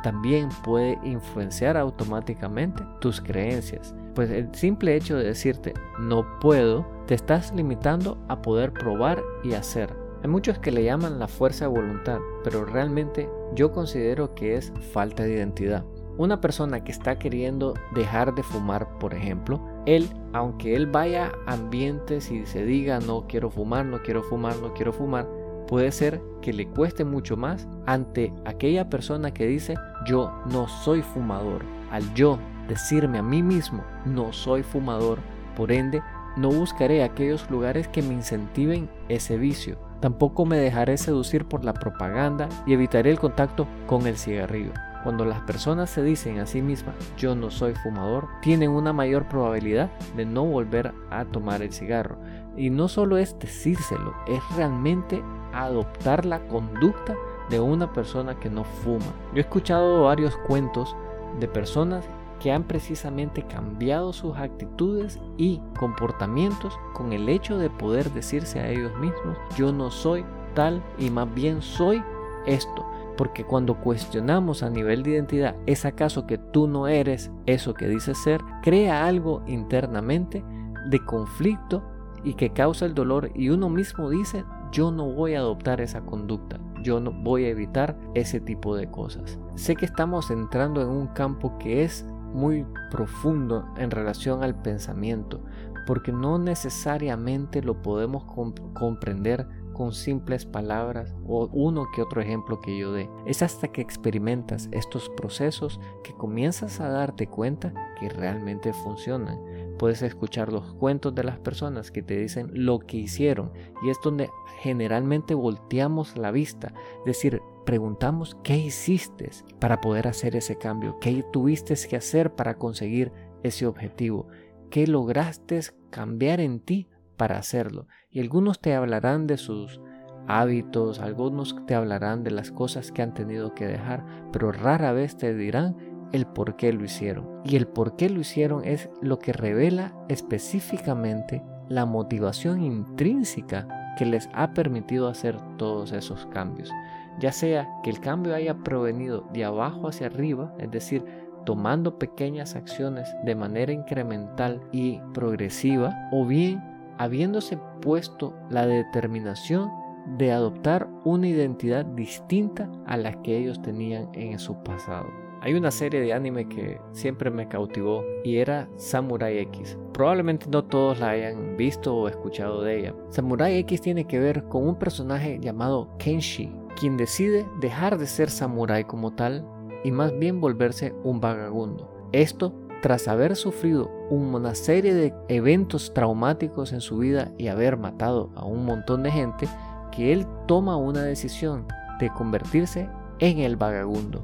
también 0.04 0.50
puede 0.64 1.00
influenciar 1.04 1.78
automáticamente 1.78 2.84
tus 3.00 3.22
creencias. 3.22 3.96
Pues 4.16 4.32
el 4.32 4.56
simple 4.56 4.96
hecho 4.96 5.18
de 5.18 5.26
decirte 5.26 5.74
no 6.00 6.40
puedo, 6.40 6.86
te 7.06 7.14
estás 7.14 7.54
limitando 7.54 8.18
a 8.30 8.42
poder 8.42 8.72
probar 8.72 9.22
y 9.44 9.54
hacer. 9.54 9.94
Hay 10.24 10.30
muchos 10.30 10.58
que 10.58 10.72
le 10.72 10.86
llaman 10.86 11.20
la 11.20 11.28
fuerza 11.28 11.66
de 11.66 11.72
voluntad, 11.72 12.20
pero 12.44 12.64
realmente 12.66 13.30
yo 13.54 13.74
considero 13.74 14.34
que 14.34 14.56
es 14.56 14.72
falta 14.94 15.24
de 15.24 15.34
identidad. 15.34 15.84
Una 16.18 16.40
persona 16.40 16.82
que 16.82 16.94
está 16.94 17.20
queriendo 17.20 17.74
dejar 17.94 18.34
de 18.34 18.42
fumar, 18.42 18.98
por 19.00 19.14
ejemplo, 19.14 19.62
él, 19.86 20.08
aunque 20.32 20.78
él 20.78 20.88
vaya 20.88 21.34
a 21.46 21.54
ambientes 21.54 22.32
y 22.32 22.46
se 22.46 22.64
diga 22.64 23.02
no 23.02 23.28
quiero 23.28 23.50
fumar, 23.50 23.86
no 23.86 24.02
quiero 24.02 24.24
fumar, 24.24 24.56
no 24.62 24.74
quiero 24.74 24.94
fumar, 24.94 25.28
puede 25.68 25.92
ser 25.92 26.22
que 26.42 26.54
le 26.54 26.70
cueste 26.70 27.04
mucho 27.04 27.36
más 27.36 27.68
ante 27.86 28.34
aquella 28.46 28.90
persona 28.90 29.34
que 29.34 29.46
dice 29.46 29.76
yo 30.08 30.32
no 30.52 30.70
soy 30.70 31.02
fumador. 31.02 31.66
Al 31.92 32.14
yo 32.14 32.40
decirme 32.68 33.20
a 33.20 33.24
mí 33.24 33.44
mismo 33.44 33.84
no 34.06 34.34
soy 34.34 34.64
fumador, 34.64 35.20
por 35.56 35.72
ende 35.72 36.02
no 36.36 36.50
buscaré 36.50 37.04
aquellos 37.04 37.50
lugares 37.50 37.88
que 37.88 38.02
me 38.02 38.14
incentiven 38.14 38.90
ese 39.08 39.38
vicio. 39.38 39.78
Tampoco 40.02 40.46
me 40.46 40.58
dejaré 40.58 40.98
seducir 40.98 41.46
por 41.46 41.64
la 41.64 41.74
propaganda 41.74 42.50
y 42.66 42.74
evitaré 42.74 43.10
el 43.10 43.20
contacto 43.20 43.68
con 43.88 44.06
el 44.06 44.18
cigarrillo. 44.18 44.74
Cuando 45.04 45.24
las 45.24 45.40
personas 45.42 45.90
se 45.92 46.04
dicen 46.04 46.40
a 46.40 46.48
sí 46.48 46.62
mismas 46.62 46.96
yo 47.16 47.36
no 47.36 47.52
soy 47.52 47.76
fumador, 47.76 48.28
tienen 48.42 48.72
una 48.72 48.92
mayor 48.92 49.28
probabilidad 49.28 49.92
de 50.18 50.26
no 50.26 50.44
volver 50.44 50.94
a 51.12 51.26
tomar 51.26 51.62
el 51.62 51.72
cigarro. 51.72 52.18
Y 52.58 52.70
no 52.70 52.88
solo 52.88 53.18
es 53.18 53.38
decírselo, 53.40 54.14
es 54.28 54.42
realmente 54.56 55.24
adoptar 55.54 56.26
la 56.26 56.40
conducta 56.48 57.16
de 57.50 57.60
una 57.60 57.94
persona 57.94 58.40
que 58.40 58.50
no 58.50 58.64
fuma. 58.64 59.06
Yo 59.32 59.38
he 59.38 59.42
escuchado 59.42 60.04
varios 60.04 60.36
cuentos 60.38 60.96
de 61.40 61.48
personas 61.48 62.06
que 62.46 62.52
han 62.52 62.66
precisamente 62.66 63.42
cambiado 63.42 64.14
sus 64.14 64.38
actitudes 64.38 65.20
y 65.36 65.60
comportamientos 65.80 66.78
con 66.94 67.12
el 67.12 67.28
hecho 67.28 67.58
de 67.58 67.72
poder 67.72 68.12
decirse 68.12 68.60
a 68.60 68.70
ellos 68.70 68.96
mismos, 69.00 69.36
yo 69.58 69.72
no 69.72 69.90
soy 69.90 70.24
tal 70.54 70.84
y 71.00 71.10
más 71.10 71.34
bien 71.34 71.64
soy 71.64 72.04
esto. 72.46 72.86
Porque 73.18 73.46
cuando 73.46 73.82
cuestionamos 73.82 74.62
a 74.62 74.70
nivel 74.70 75.02
de 75.02 75.10
identidad, 75.10 75.56
¿es 75.66 75.86
acaso 75.86 76.28
que 76.28 76.38
tú 76.38 76.68
no 76.68 76.88
eres 76.88 77.32
eso 77.48 77.74
que 77.74 77.88
dices 77.88 78.16
ser? 78.20 78.42
Crea 78.62 79.08
algo 79.08 79.42
internamente 79.48 80.46
de 80.92 81.04
conflicto 81.04 81.82
y 82.24 82.36
que 82.36 82.52
causa 82.52 82.86
el 82.86 82.94
dolor 82.94 83.32
y 83.34 83.50
uno 83.50 83.70
mismo 83.70 84.12
dice, 84.12 84.46
yo 84.72 84.92
no 84.92 85.12
voy 85.12 85.34
a 85.34 85.40
adoptar 85.40 85.82
esa 85.82 86.02
conducta, 86.02 86.60
yo 86.84 87.00
no 87.00 87.12
voy 87.12 87.46
a 87.46 87.50
evitar 87.50 87.98
ese 88.14 88.40
tipo 88.40 88.76
de 88.76 88.92
cosas. 88.92 89.40
Sé 89.56 89.76
que 89.76 89.86
estamos 89.86 90.30
entrando 90.30 90.84
en 90.84 90.90
un 90.90 91.08
campo 91.08 91.58
que 91.58 91.84
es 91.84 92.06
muy 92.36 92.66
profundo 92.92 93.66
en 93.78 93.90
relación 93.90 94.44
al 94.44 94.62
pensamiento, 94.62 95.44
porque 95.88 96.12
no 96.12 96.38
necesariamente 96.38 97.62
lo 97.62 97.82
podemos 97.82 98.26
comprender 98.74 99.48
con 99.74 99.92
simples 99.92 100.46
palabras 100.46 101.14
o 101.28 101.48
uno 101.52 101.86
que 101.94 102.02
otro 102.02 102.22
ejemplo 102.22 102.62
que 102.62 102.78
yo 102.78 102.92
dé. 102.92 103.10
Es 103.26 103.42
hasta 103.42 103.68
que 103.68 103.82
experimentas 103.82 104.70
estos 104.72 105.10
procesos 105.10 105.80
que 106.04 106.14
comienzas 106.14 106.80
a 106.80 106.90
darte 106.90 107.28
cuenta 107.28 107.74
que 108.00 108.10
realmente 108.10 108.74
funcionan. 108.74 109.40
Puedes 109.78 110.02
escuchar 110.02 110.52
los 110.52 110.74
cuentos 110.76 111.14
de 111.16 111.24
las 111.24 111.40
personas 111.40 111.92
que 111.92 112.02
te 112.02 112.18
dicen 112.18 112.50
lo 112.54 112.80
que 112.80 112.98
hicieron. 112.98 113.52
Y 113.84 113.90
es 113.90 113.98
donde 114.04 114.30
generalmente 114.60 115.34
volteamos 115.34 116.18
la 116.18 116.32
vista, 116.32 116.74
es 117.00 117.06
decir, 117.06 117.42
preguntamos 117.66 118.38
qué 118.44 118.58
hiciste 118.58 119.30
para 119.60 119.82
poder 119.82 120.08
hacer 120.08 120.36
ese 120.36 120.58
cambio, 120.58 120.98
qué 121.00 121.26
tuviste 121.34 121.76
que 121.90 121.98
hacer 121.98 122.34
para 122.36 122.58
conseguir 122.58 123.12
ese 123.44 123.66
objetivo, 123.66 124.28
qué 124.70 124.88
lograste 124.88 125.60
cambiar 125.90 126.40
en 126.40 126.60
ti 126.60 126.88
para 127.18 127.38
hacerlo. 127.38 127.88
Y 128.10 128.22
algunos 128.22 128.60
te 128.60 128.76
hablarán 128.76 129.28
de 129.28 129.38
sus 129.38 129.82
hábitos, 130.28 131.00
algunos 131.00 131.56
te 131.66 131.76
hablarán 131.76 132.24
de 132.24 132.32
las 132.32 132.52
cosas 132.52 132.92
que 132.92 133.02
han 133.02 133.14
tenido 133.14 133.54
que 133.54 133.68
dejar, 133.68 134.06
pero 134.32 134.52
rara 134.52 134.92
vez 134.92 135.18
te 135.18 135.36
dirán 135.36 135.76
el 136.16 136.26
por 136.26 136.56
qué 136.56 136.74
lo 136.74 136.84
hicieron. 136.84 137.42
Y 137.44 137.56
el 137.56 137.68
por 137.68 137.96
qué 137.96 138.10
lo 138.10 138.20
hicieron 138.20 138.64
es 138.64 138.90
lo 139.02 139.20
que 139.20 139.34
revela 139.34 139.94
específicamente 140.10 141.44
la 141.70 141.86
motivación 141.86 142.64
intrínseca 142.64 143.68
que 143.98 144.06
les 144.06 144.30
ha 144.34 144.54
permitido 144.54 145.08
hacer 145.08 145.38
todos 145.58 145.92
esos 145.92 146.26
cambios. 146.28 146.72
Ya 147.20 147.32
sea 147.32 147.68
que 147.84 147.90
el 147.90 148.00
cambio 148.00 148.36
haya 148.36 148.56
provenido 148.56 149.26
de 149.34 149.46
abajo 149.46 149.88
hacia 149.88 150.08
arriba, 150.08 150.54
es 150.60 150.70
decir, 150.72 151.06
tomando 151.46 151.98
pequeñas 151.98 152.56
acciones 152.56 153.08
de 153.24 153.36
manera 153.36 153.72
incremental 153.72 154.62
y 154.72 155.00
progresiva, 155.14 155.96
o 156.12 156.26
bien 156.26 156.62
habiéndose 156.98 157.58
puesto 157.82 158.34
la 158.50 158.66
determinación 158.66 159.70
de 160.18 160.32
adoptar 160.32 160.88
una 161.04 161.28
identidad 161.28 161.86
distinta 161.86 162.70
a 162.86 162.98
la 162.98 163.22
que 163.22 163.38
ellos 163.38 163.62
tenían 163.62 164.10
en 164.14 164.40
su 164.40 164.62
pasado. 164.64 165.25
Hay 165.46 165.54
una 165.54 165.70
serie 165.70 166.02
de 166.02 166.12
anime 166.12 166.50
que 166.50 166.82
siempre 166.92 167.30
me 167.30 167.48
cautivó 167.48 168.04
y 168.24 168.38
era 168.38 168.68
Samurai 168.78 169.38
X. 169.38 169.78
Probablemente 169.94 170.48
no 170.50 170.64
todos 170.66 171.00
la 171.00 171.10
hayan 171.12 171.56
visto 171.56 171.96
o 171.96 172.08
escuchado 172.08 172.64
de 172.64 172.80
ella. 172.80 172.96
Samurai 173.12 173.56
X 173.60 173.80
tiene 173.80 174.08
que 174.08 174.18
ver 174.18 174.46
con 174.46 174.68
un 174.68 174.80
personaje 174.80 175.38
llamado 175.40 175.96
Kenshi, 176.00 176.52
quien 176.80 176.98
decide 176.98 177.46
dejar 177.62 178.00
de 178.00 178.08
ser 178.08 178.32
samurai 178.32 178.86
como 178.86 179.14
tal 179.14 179.48
y 179.84 179.92
más 179.92 180.18
bien 180.18 180.42
volverse 180.42 180.96
un 181.04 181.22
vagabundo. 181.22 182.10
Esto 182.12 182.52
tras 182.82 183.08
haber 183.08 183.36
sufrido 183.36 183.92
una 184.10 184.56
serie 184.56 184.96
de 184.96 185.14
eventos 185.28 185.94
traumáticos 185.94 186.74
en 186.74 186.82
su 186.82 186.98
vida 186.98 187.32
y 187.38 187.50
haber 187.50 187.78
matado 187.78 188.32
a 188.34 188.46
un 188.46 188.66
montón 188.66 189.04
de 189.04 189.12
gente, 189.12 189.48
que 189.92 190.12
él 190.12 190.26
toma 190.48 190.76
una 190.76 191.04
decisión 191.04 191.68
de 192.00 192.10
convertirse 192.10 192.90
en 193.20 193.38
el 193.38 193.58
vagabundo. 193.58 194.24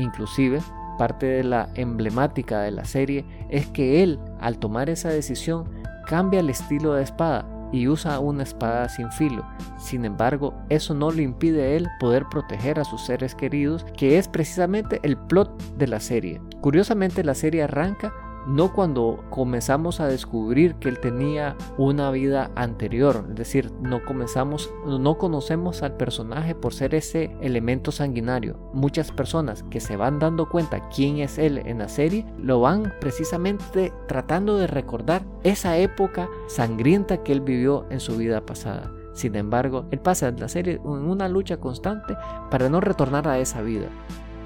Inclusive, 0.00 0.60
parte 0.98 1.26
de 1.26 1.44
la 1.44 1.68
emblemática 1.74 2.60
de 2.60 2.70
la 2.70 2.84
serie 2.84 3.24
es 3.48 3.66
que 3.66 4.02
él, 4.02 4.18
al 4.40 4.58
tomar 4.58 4.90
esa 4.90 5.10
decisión, 5.10 5.64
cambia 6.06 6.40
el 6.40 6.50
estilo 6.50 6.94
de 6.94 7.02
espada 7.02 7.46
y 7.72 7.86
usa 7.86 8.18
una 8.18 8.42
espada 8.42 8.88
sin 8.88 9.10
filo. 9.12 9.44
Sin 9.78 10.04
embargo, 10.04 10.54
eso 10.68 10.94
no 10.94 11.10
le 11.10 11.22
impide 11.22 11.62
a 11.62 11.68
él 11.76 11.88
poder 12.00 12.24
proteger 12.30 12.80
a 12.80 12.84
sus 12.84 13.04
seres 13.04 13.34
queridos, 13.34 13.84
que 13.96 14.18
es 14.18 14.26
precisamente 14.26 15.00
el 15.02 15.16
plot 15.16 15.62
de 15.76 15.86
la 15.86 16.00
serie. 16.00 16.40
Curiosamente, 16.60 17.22
la 17.22 17.34
serie 17.34 17.62
arranca 17.62 18.12
no 18.46 18.72
cuando 18.72 19.24
comenzamos 19.30 20.00
a 20.00 20.06
descubrir 20.06 20.74
que 20.76 20.88
él 20.88 21.00
tenía 21.00 21.56
una 21.76 22.10
vida 22.10 22.50
anterior, 22.54 23.26
es 23.30 23.36
decir, 23.36 23.70
no 23.80 24.04
comenzamos, 24.04 24.72
no 24.86 25.18
conocemos 25.18 25.82
al 25.82 25.96
personaje 25.96 26.54
por 26.54 26.74
ser 26.74 26.94
ese 26.94 27.36
elemento 27.40 27.92
sanguinario. 27.92 28.58
Muchas 28.72 29.12
personas 29.12 29.62
que 29.64 29.80
se 29.80 29.96
van 29.96 30.18
dando 30.18 30.48
cuenta 30.48 30.88
quién 30.88 31.18
es 31.18 31.38
él 31.38 31.58
en 31.58 31.78
la 31.78 31.88
serie, 31.88 32.26
lo 32.38 32.60
van 32.60 32.92
precisamente 33.00 33.92
tratando 34.08 34.56
de 34.56 34.66
recordar 34.66 35.22
esa 35.42 35.76
época 35.78 36.28
sangrienta 36.48 37.22
que 37.22 37.32
él 37.32 37.40
vivió 37.40 37.86
en 37.90 38.00
su 38.00 38.16
vida 38.16 38.44
pasada. 38.44 38.92
Sin 39.12 39.36
embargo, 39.36 39.86
él 39.90 39.98
pasa 39.98 40.30
la 40.30 40.48
serie 40.48 40.74
en 40.74 40.88
una 40.88 41.28
lucha 41.28 41.58
constante 41.58 42.16
para 42.50 42.68
no 42.68 42.80
retornar 42.80 43.28
a 43.28 43.38
esa 43.38 43.60
vida 43.60 43.88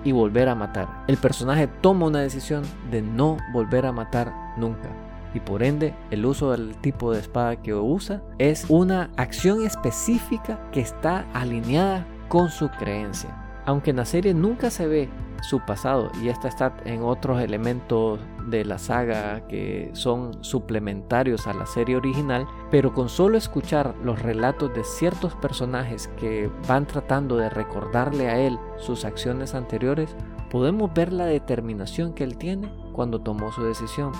y 0.05 0.13
volver 0.13 0.49
a 0.49 0.55
matar. 0.55 1.05
El 1.09 1.17
personaje 1.17 1.67
toma 1.67 2.07
una 2.07 2.21
decisión 2.21 2.63
de 2.91 3.03
no 3.03 3.39
volver 3.53 3.87
a 3.87 3.93
matar 3.93 4.33
nunca. 4.57 4.89
Y 5.35 5.41
por 5.41 5.63
ende, 5.65 5.95
el 6.11 6.25
uso 6.25 6.53
del 6.53 6.77
tipo 6.77 7.13
de 7.13 7.21
espada 7.21 7.57
que 7.57 7.75
usa 7.75 8.23
es 8.39 8.67
una 8.69 9.11
acción 9.17 9.67
específica 9.67 10.61
que 10.71 10.81
está 10.81 11.27
alineada 11.33 12.07
con 12.29 12.51
su 12.51 12.69
creencia. 12.69 13.44
Aunque 13.67 13.91
en 13.91 13.97
la 13.97 14.05
serie 14.05 14.35
nunca 14.35 14.71
se 14.71 14.87
ve 14.87 15.09
su 15.43 15.61
pasado 15.61 16.11
y 16.23 16.29
esta 16.29 16.49
está 16.49 16.75
en 16.85 17.03
otros 17.03 17.41
elementos 17.41 18.19
de 18.47 18.65
la 18.65 18.79
saga 18.79 19.47
que 19.47 19.91
son 19.93 20.43
suplementarios 20.43 21.47
a 21.47 21.55
la 21.55 21.67
serie 21.67 21.97
original, 21.97 22.47
pero 22.71 22.93
con 22.95 23.09
solo 23.09 23.37
escuchar 23.37 23.95
los 24.03 24.21
relatos 24.21 24.73
de 24.75 24.85
ciertos 24.85 25.35
personajes 25.35 26.09
que 26.19 26.51
van 26.67 26.87
tratando 26.87 27.37
de 27.37 27.51
recordarle 27.51 28.29
a 28.29 28.39
él 28.39 28.59
sus 28.79 29.05
acciones 29.05 29.55
anteriores, 29.55 30.17
podemos 30.51 30.93
ver 30.95 31.13
la 31.13 31.27
determinación 31.27 32.15
que 32.15 32.25
él 32.25 32.39
tiene 32.39 32.73
cuando 32.93 33.21
tomó 33.21 33.53
su 33.53 33.65
decisión. 33.65 34.13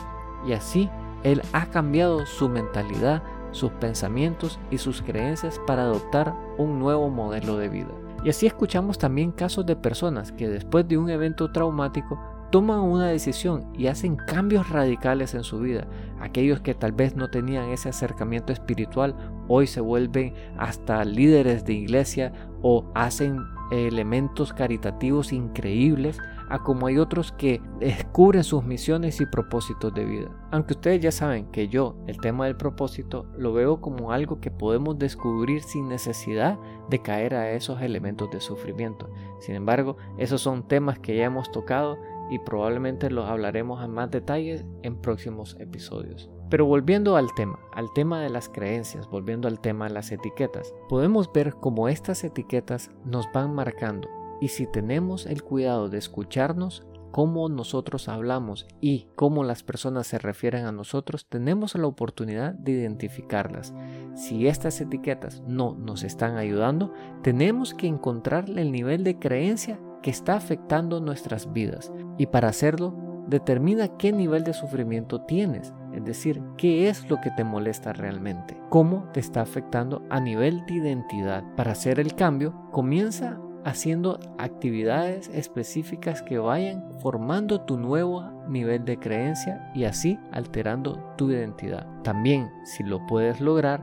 Y 0.47 0.53
así, 0.53 0.91
él 1.23 1.43
ha 1.53 1.67
cambiado 1.67 2.27
su 2.27 2.49
mentalidad, 2.49 3.23
sus 3.53 3.71
pensamientos 3.73 4.59
y 4.71 4.79
sus 4.79 5.01
creencias 5.01 5.61
para 5.67 5.83
adoptar 5.83 6.35
un 6.59 6.79
nuevo 6.79 7.09
modelo 7.09 7.57
de 7.57 7.69
vida. 7.69 8.04
Y 8.25 8.31
así 8.31 8.47
escuchamos 8.47 8.99
también 8.99 9.33
casos 9.33 9.67
de 9.67 9.77
personas 9.77 10.33
que 10.33 10.49
después 10.49 10.89
de 10.89 10.97
un 10.97 11.11
evento 11.11 11.53
traumático 11.53 12.19
toman 12.51 12.81
una 12.81 13.09
decisión 13.09 13.67
y 13.75 13.89
hacen 13.89 14.17
cambios 14.17 14.71
radicales 14.71 15.35
en 15.35 15.45
su 15.45 15.61
vida. 15.61 15.87
Aquellos 16.21 16.61
que 16.61 16.75
tal 16.75 16.93
vez 16.93 17.17
no 17.17 17.29
tenían 17.29 17.69
ese 17.69 17.91
acercamiento 17.91 18.53
espiritual 18.53 19.15
hoy 19.49 19.67
se 19.67 19.81
vuelven 19.81 20.35
hasta 20.57 21.05
líderes 21.05 21.65
de 21.65 21.75
iglesia 21.75 22.33
o 22.63 22.91
hacen 22.95 23.39
elementos 23.71 24.53
caritativos 24.53 25.33
increíbles 25.33 26.19
como 26.63 26.87
hay 26.87 26.99
otros 26.99 27.33
que 27.33 27.61
descubren 27.81 28.45
sus 28.45 28.65
misiones 28.65 29.21
y 29.21 29.27
propósitos 29.27 29.93
de 29.95 30.05
vida. 30.05 30.31
Aunque 30.51 30.75
ustedes 30.75 31.01
ya 31.01 31.13
saben 31.13 31.47
que 31.47 31.69
yo 31.69 31.97
el 32.07 32.21
tema 32.21 32.45
del 32.47 32.57
propósito 32.57 33.27
lo 33.37 33.53
veo 33.53 33.81
como 33.81 34.13
algo 34.13 34.41
que 34.41 34.51
podemos 34.51 34.99
descubrir 34.99 35.63
sin 35.63 35.89
necesidad 35.89 36.59
de 36.91 37.01
caer 37.01 37.35
a 37.35 37.51
esos 37.53 37.81
elementos 37.83 38.31
de 38.31 38.41
sufrimiento. 38.41 39.11
Sin 39.41 39.55
embargo, 39.55 39.97
esos 40.19 40.41
son 40.41 40.69
temas 40.69 40.99
que 40.99 41.17
ya 41.17 41.25
hemos 41.25 41.51
tocado 41.51 41.99
y 42.31 42.39
probablemente 42.39 43.11
los 43.11 43.29
hablaremos 43.29 43.85
en 43.85 43.91
más 43.91 44.11
detalles 44.11 44.65
en 44.83 44.97
próximos 44.97 45.57
episodios. 45.61 46.31
Pero 46.51 46.67
volviendo 46.67 47.17
al 47.17 47.35
tema, 47.35 47.59
al 47.75 47.93
tema 47.95 48.21
de 48.21 48.31
las 48.31 48.49
creencias, 48.49 49.09
volviendo 49.09 49.49
al 49.49 49.61
tema 49.61 49.89
de 49.89 49.95
las 49.95 50.13
etiquetas, 50.13 50.75
podemos 50.89 51.33
ver 51.33 51.55
cómo 51.55 51.89
estas 51.89 52.23
etiquetas 52.23 52.91
nos 53.05 53.27
van 53.33 53.55
marcando 53.55 54.09
y 54.45 54.49
si 54.49 54.67
tenemos 54.67 55.25
el 55.25 55.43
cuidado 55.43 55.89
de 55.89 55.97
escucharnos, 55.97 56.87
cómo 57.13 57.49
nosotros 57.49 58.11
hablamos 58.11 58.67
y 58.79 59.09
cómo 59.17 59.43
las 59.43 59.63
personas 59.63 60.07
se 60.07 60.19
refieren 60.19 60.67
a 60.67 60.71
nosotros, 60.71 61.27
tenemos 61.31 61.75
la 61.77 61.87
oportunidad 61.87 62.53
de 62.53 62.73
identificarlas. 62.73 63.73
Si 64.15 64.47
estas 64.47 64.83
etiquetas 64.83 65.43
no 65.49 65.75
nos 65.77 66.03
están 66.03 66.37
ayudando, 66.37 66.93
tenemos 67.23 67.73
que 67.73 67.87
encontrar 67.87 68.51
el 68.51 68.71
nivel 68.71 69.03
de 69.03 69.19
creencia 69.19 69.81
que 70.03 70.11
está 70.11 70.35
afectando 70.35 71.01
nuestras 71.01 71.51
vidas. 71.55 71.91
Y 72.19 72.27
para 72.27 72.49
hacerlo, 72.49 72.95
determina 73.27 73.97
qué 73.97 74.13
nivel 74.13 74.45
de 74.45 74.53
sufrimiento 74.53 75.23
tienes, 75.23 75.73
es 75.95 76.05
decir, 76.05 76.43
qué 76.59 76.91
es 76.91 77.09
lo 77.09 77.19
que 77.23 77.31
te 77.31 77.45
molesta 77.45 77.95
realmente, 77.95 78.61
cómo 78.69 79.09
te 79.15 79.21
está 79.21 79.41
afectando 79.41 80.03
a 80.11 80.21
nivel 80.21 80.67
de 80.67 80.75
identidad. 80.75 81.45
Para 81.57 81.73
hacer 81.73 81.99
el 81.99 82.15
cambio, 82.15 82.55
comienza 82.73 83.41
haciendo 83.65 84.19
actividades 84.39 85.29
específicas 85.29 86.23
que 86.23 86.39
vayan 86.39 86.85
formando 87.01 87.63
tu 87.63 87.79
nuevo 87.79 88.23
nivel 88.49 88.85
de 88.85 88.99
creencia 88.99 89.71
y 89.75 89.85
así 89.85 90.19
alterando 90.33 91.03
tu 91.17 91.31
identidad. 91.31 91.87
También, 92.03 92.51
si 92.65 92.83
lo 92.83 93.05
puedes 93.07 93.41
lograr, 93.41 93.83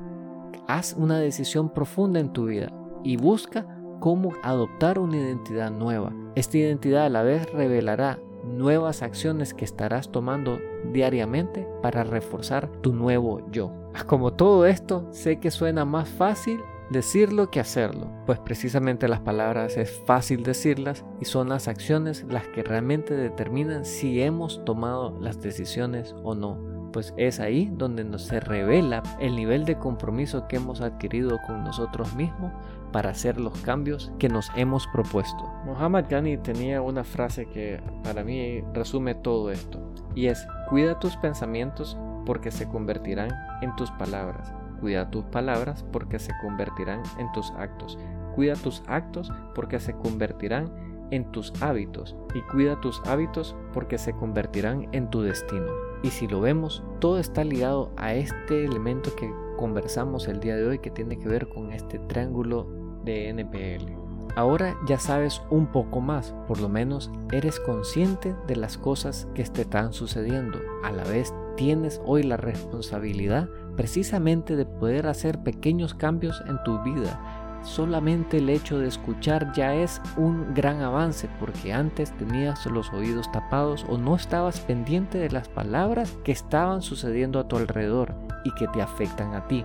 haz 0.68 0.94
una 0.98 1.20
decisión 1.20 1.70
profunda 1.70 2.20
en 2.20 2.32
tu 2.32 2.46
vida 2.46 2.72
y 3.04 3.18
busca 3.18 3.66
cómo 4.00 4.34
adoptar 4.44 5.00
una 5.00 5.18
identidad 5.18 5.72
nueva. 5.72 6.14
Esta 6.36 6.58
identidad 6.58 7.06
a 7.06 7.10
la 7.10 7.24
vez 7.24 7.52
revelará 7.52 8.20
nuevas 8.44 9.02
acciones 9.02 9.54
que 9.54 9.66
estarás 9.66 10.12
tomando 10.12 10.60
diariamente 10.92 11.68
para 11.82 12.04
reforzar 12.04 12.68
tu 12.82 12.94
nuevo 12.94 13.42
yo. 13.52 13.72
Como 14.08 14.34
todo 14.34 14.66
esto, 14.66 15.08
sé 15.12 15.40
que 15.40 15.52
suena 15.52 15.86
más 15.86 16.10
fácil 16.10 16.60
decirlo 16.92 17.50
que 17.50 17.62
hacerlo, 17.62 18.08
pues 18.26 18.40
precisamente 18.40 19.08
las 19.08 19.22
palabras 19.22 19.78
es 19.78 20.02
fácil 20.06 20.44
decirlas 20.44 21.06
y 21.22 21.26
son 21.26 21.50
las 21.50 21.70
acciones 21.70 22.26
las 22.30 22.48
que 22.50 22.64
realmente 22.64 23.16
determinan 23.16 23.86
si 23.86 24.22
hemos 24.22 24.64
tomado 24.66 25.18
las 25.22 25.42
decisiones 25.42 26.14
o 26.24 26.36
no. 26.36 26.60
Pues 26.92 27.14
es 27.16 27.40
ahí 27.40 27.72
donde 27.72 28.04
nos 28.04 28.24
se 28.24 28.42
revela 28.42 29.02
el 29.22 29.38
nivel 29.38 29.64
de 29.64 29.78
compromiso 29.78 30.50
que 30.50 30.58
hemos 30.58 30.82
adquirido 30.82 31.40
con 31.48 31.64
nosotros 31.64 32.14
mismos 32.16 32.52
para 32.92 33.12
hacer 33.12 33.40
los 33.40 33.58
cambios 33.62 34.12
que 34.20 34.28
nos 34.28 34.52
hemos 34.58 34.86
propuesto. 34.88 35.50
Muhammad 35.64 36.06
Ghani 36.10 36.36
tenía 36.38 36.82
una 36.82 37.06
frase 37.06 37.46
que 37.46 37.82
para 38.04 38.26
mí 38.26 38.62
resume 38.74 39.16
todo 39.16 39.50
esto 39.52 39.80
y 40.14 40.26
es 40.26 40.46
cuida 40.70 41.00
tus 41.00 41.16
pensamientos 41.16 41.98
porque 42.26 42.52
se 42.52 42.68
convertirán 42.68 43.32
en 43.62 43.74
tus 43.78 43.90
palabras 43.92 44.54
Cuida 44.82 45.12
tus 45.12 45.24
palabras 45.26 45.86
porque 45.92 46.20
se 46.20 46.34
convertirán 46.42 47.04
en 47.20 47.32
tus 47.32 47.52
actos. 47.52 47.98
Cuida 48.36 48.56
tus 48.56 48.82
actos 48.88 49.32
porque 49.54 49.80
se 49.80 49.94
convertirán 49.94 50.72
en 51.12 51.32
tus 51.32 51.54
hábitos. 51.62 52.16
Y 52.34 52.42
cuida 52.52 52.82
tus 52.82 53.02
hábitos 53.06 53.56
porque 53.74 53.98
se 53.98 54.14
convertirán 54.14 54.88
en 54.92 55.10
tu 55.10 55.22
destino. 55.22 55.72
Y 56.02 56.10
si 56.10 56.28
lo 56.28 56.42
vemos, 56.42 56.84
todo 57.00 57.20
está 57.20 57.44
ligado 57.44 57.92
a 57.96 58.16
este 58.16 58.66
elemento 58.66 59.16
que 59.16 59.32
conversamos 59.58 60.28
el 60.28 60.40
día 60.40 60.56
de 60.56 60.66
hoy 60.66 60.80
que 60.80 60.90
tiene 60.90 61.20
que 61.20 61.28
ver 61.28 61.48
con 61.48 61.72
este 61.72 62.00
triángulo 62.00 62.68
de 63.04 63.30
NPL. 63.30 64.02
Ahora 64.36 64.78
ya 64.88 64.98
sabes 64.98 65.42
un 65.50 65.68
poco 65.68 66.00
más, 66.00 66.34
por 66.48 66.62
lo 66.62 66.70
menos 66.70 67.12
eres 67.32 67.60
consciente 67.60 68.34
de 68.48 68.56
las 68.56 68.78
cosas 68.78 69.28
que 69.36 69.44
te 69.44 69.62
están 69.62 69.94
sucediendo. 69.94 70.60
A 70.84 70.92
la 70.92 71.04
vez 71.04 71.34
tienes 71.58 72.02
hoy 72.06 72.24
la 72.24 72.38
responsabilidad 72.38 73.50
precisamente 73.76 74.56
de 74.56 74.66
poder 74.66 75.08
hacer 75.08 75.40
pequeños 75.40 75.94
cambios 75.94 76.44
en 76.48 76.62
tu 76.64 76.82
vida. 76.84 77.20
Solamente 77.64 78.38
el 78.38 78.50
hecho 78.50 78.80
de 78.80 78.88
escuchar 78.88 79.54
ya 79.54 79.76
es 79.76 80.02
un 80.18 80.54
gran 80.54 80.82
avance 80.82 81.30
porque 81.40 81.74
antes 81.74 82.12
tenías 82.18 82.66
los 82.66 82.92
oídos 82.92 83.32
tapados 83.32 83.86
o 83.88 83.98
no 83.98 84.16
estabas 84.16 84.60
pendiente 84.62 85.20
de 85.20 85.30
las 85.30 85.48
palabras 85.48 86.18
que 86.24 86.32
estaban 86.32 86.82
sucediendo 86.82 87.40
a 87.40 87.48
tu 87.48 87.58
alrededor 87.58 88.16
y 88.44 88.52
que 88.56 88.68
te 88.68 88.82
afectan 88.82 89.36
a 89.36 89.48
ti. 89.48 89.64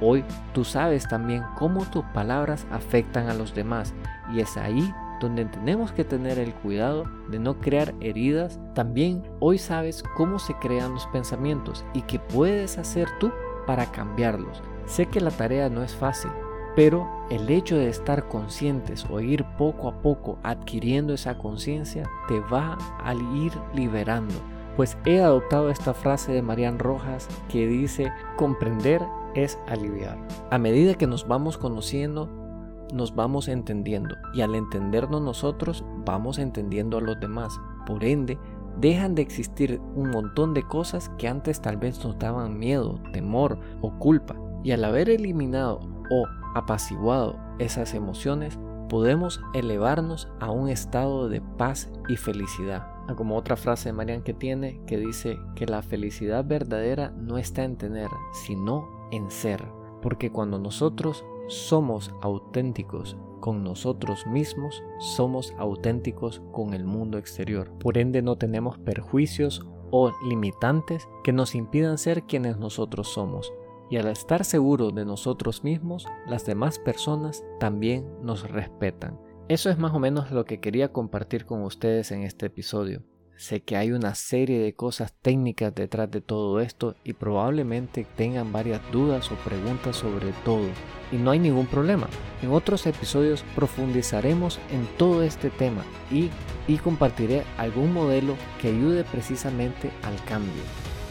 Hoy 0.00 0.24
tú 0.54 0.64
sabes 0.64 1.08
también 1.08 1.42
cómo 1.56 1.84
tus 1.86 2.04
palabras 2.06 2.66
afectan 2.70 3.28
a 3.28 3.34
los 3.34 3.54
demás 3.54 3.94
y 4.32 4.40
es 4.40 4.56
ahí 4.56 4.92
donde 5.20 5.44
tenemos 5.46 5.92
que 5.92 6.04
tener 6.04 6.38
el 6.38 6.54
cuidado 6.54 7.04
de 7.28 7.38
no 7.38 7.58
crear 7.60 7.94
heridas, 8.00 8.58
también 8.74 9.22
hoy 9.40 9.58
sabes 9.58 10.02
cómo 10.16 10.38
se 10.38 10.54
crean 10.54 10.94
los 10.94 11.06
pensamientos 11.08 11.84
y 11.94 12.02
qué 12.02 12.18
puedes 12.18 12.78
hacer 12.78 13.08
tú 13.18 13.32
para 13.66 13.86
cambiarlos. 13.86 14.62
Sé 14.86 15.06
que 15.06 15.20
la 15.20 15.30
tarea 15.30 15.68
no 15.68 15.82
es 15.82 15.94
fácil, 15.94 16.30
pero 16.76 17.08
el 17.30 17.48
hecho 17.48 17.76
de 17.76 17.88
estar 17.88 18.28
conscientes 18.28 19.06
o 19.10 19.20
ir 19.20 19.44
poco 19.58 19.88
a 19.88 20.02
poco 20.02 20.38
adquiriendo 20.42 21.14
esa 21.14 21.38
conciencia 21.38 22.08
te 22.28 22.38
va 22.40 22.78
a 23.02 23.14
ir 23.14 23.52
liberando. 23.74 24.34
Pues 24.76 24.98
he 25.06 25.22
adoptado 25.22 25.70
esta 25.70 25.94
frase 25.94 26.32
de 26.32 26.42
Marian 26.42 26.78
Rojas 26.78 27.28
que 27.48 27.66
dice, 27.66 28.12
comprender 28.36 29.02
es 29.34 29.58
aliviar. 29.66 30.18
A 30.50 30.58
medida 30.58 30.94
que 30.94 31.06
nos 31.06 31.26
vamos 31.26 31.56
conociendo, 31.56 32.45
nos 32.92 33.14
vamos 33.14 33.48
entendiendo 33.48 34.16
y 34.34 34.42
al 34.42 34.54
entendernos 34.54 35.22
nosotros 35.22 35.84
vamos 36.04 36.38
entendiendo 36.38 36.98
a 36.98 37.00
los 37.00 37.18
demás. 37.20 37.58
Por 37.86 38.04
ende, 38.04 38.38
dejan 38.80 39.14
de 39.14 39.22
existir 39.22 39.80
un 39.94 40.10
montón 40.10 40.54
de 40.54 40.62
cosas 40.62 41.10
que 41.18 41.28
antes 41.28 41.60
tal 41.60 41.76
vez 41.76 42.04
nos 42.04 42.18
daban 42.18 42.58
miedo, 42.58 43.00
temor 43.12 43.58
o 43.80 43.98
culpa. 43.98 44.36
Y 44.62 44.72
al 44.72 44.84
haber 44.84 45.10
eliminado 45.10 45.80
o 46.10 46.26
apaciguado 46.54 47.38
esas 47.58 47.94
emociones, 47.94 48.58
podemos 48.88 49.40
elevarnos 49.54 50.28
a 50.40 50.50
un 50.50 50.68
estado 50.68 51.28
de 51.28 51.40
paz 51.40 51.90
y 52.08 52.16
felicidad. 52.16 52.86
Ah, 53.08 53.14
como 53.14 53.36
otra 53.36 53.56
frase 53.56 53.88
de 53.88 53.92
Marian 53.92 54.22
que 54.22 54.34
tiene 54.34 54.80
que 54.86 54.98
dice 54.98 55.38
que 55.54 55.66
la 55.66 55.82
felicidad 55.82 56.44
verdadera 56.44 57.10
no 57.10 57.38
está 57.38 57.64
en 57.64 57.76
tener, 57.76 58.08
sino 58.32 59.08
en 59.12 59.30
ser. 59.30 59.64
Porque 60.02 60.30
cuando 60.30 60.58
nosotros 60.58 61.24
somos 61.48 62.12
auténticos 62.22 63.16
con 63.40 63.62
nosotros 63.62 64.26
mismos, 64.26 64.82
somos 64.98 65.54
auténticos 65.58 66.42
con 66.52 66.74
el 66.74 66.84
mundo 66.84 67.18
exterior. 67.18 67.70
Por 67.78 67.98
ende 67.98 68.22
no 68.22 68.36
tenemos 68.36 68.78
perjuicios 68.78 69.64
o 69.90 70.12
limitantes 70.26 71.08
que 71.22 71.32
nos 71.32 71.54
impidan 71.54 71.98
ser 71.98 72.24
quienes 72.24 72.58
nosotros 72.58 73.08
somos. 73.08 73.52
Y 73.88 73.98
al 73.98 74.08
estar 74.08 74.44
seguros 74.44 74.94
de 74.94 75.04
nosotros 75.04 75.62
mismos, 75.62 76.06
las 76.26 76.44
demás 76.44 76.78
personas 76.78 77.44
también 77.60 78.04
nos 78.20 78.50
respetan. 78.50 79.20
Eso 79.48 79.70
es 79.70 79.78
más 79.78 79.94
o 79.94 80.00
menos 80.00 80.32
lo 80.32 80.44
que 80.44 80.58
quería 80.58 80.92
compartir 80.92 81.46
con 81.46 81.62
ustedes 81.62 82.10
en 82.10 82.24
este 82.24 82.46
episodio. 82.46 83.04
Sé 83.36 83.60
que 83.60 83.76
hay 83.76 83.92
una 83.92 84.14
serie 84.14 84.58
de 84.58 84.74
cosas 84.74 85.12
técnicas 85.20 85.74
detrás 85.74 86.10
de 86.10 86.22
todo 86.22 86.58
esto 86.60 86.96
y 87.04 87.12
probablemente 87.12 88.06
tengan 88.16 88.50
varias 88.50 88.80
dudas 88.90 89.30
o 89.30 89.34
preguntas 89.34 89.96
sobre 89.96 90.32
todo. 90.42 90.66
Y 91.12 91.16
no 91.16 91.32
hay 91.32 91.38
ningún 91.38 91.66
problema. 91.66 92.08
En 92.42 92.50
otros 92.50 92.86
episodios 92.86 93.44
profundizaremos 93.54 94.58
en 94.70 94.86
todo 94.96 95.22
este 95.22 95.50
tema 95.50 95.84
y, 96.10 96.30
y 96.66 96.78
compartiré 96.78 97.44
algún 97.58 97.92
modelo 97.92 98.36
que 98.60 98.68
ayude 98.68 99.04
precisamente 99.04 99.90
al 100.02 100.16
cambio. 100.24 100.62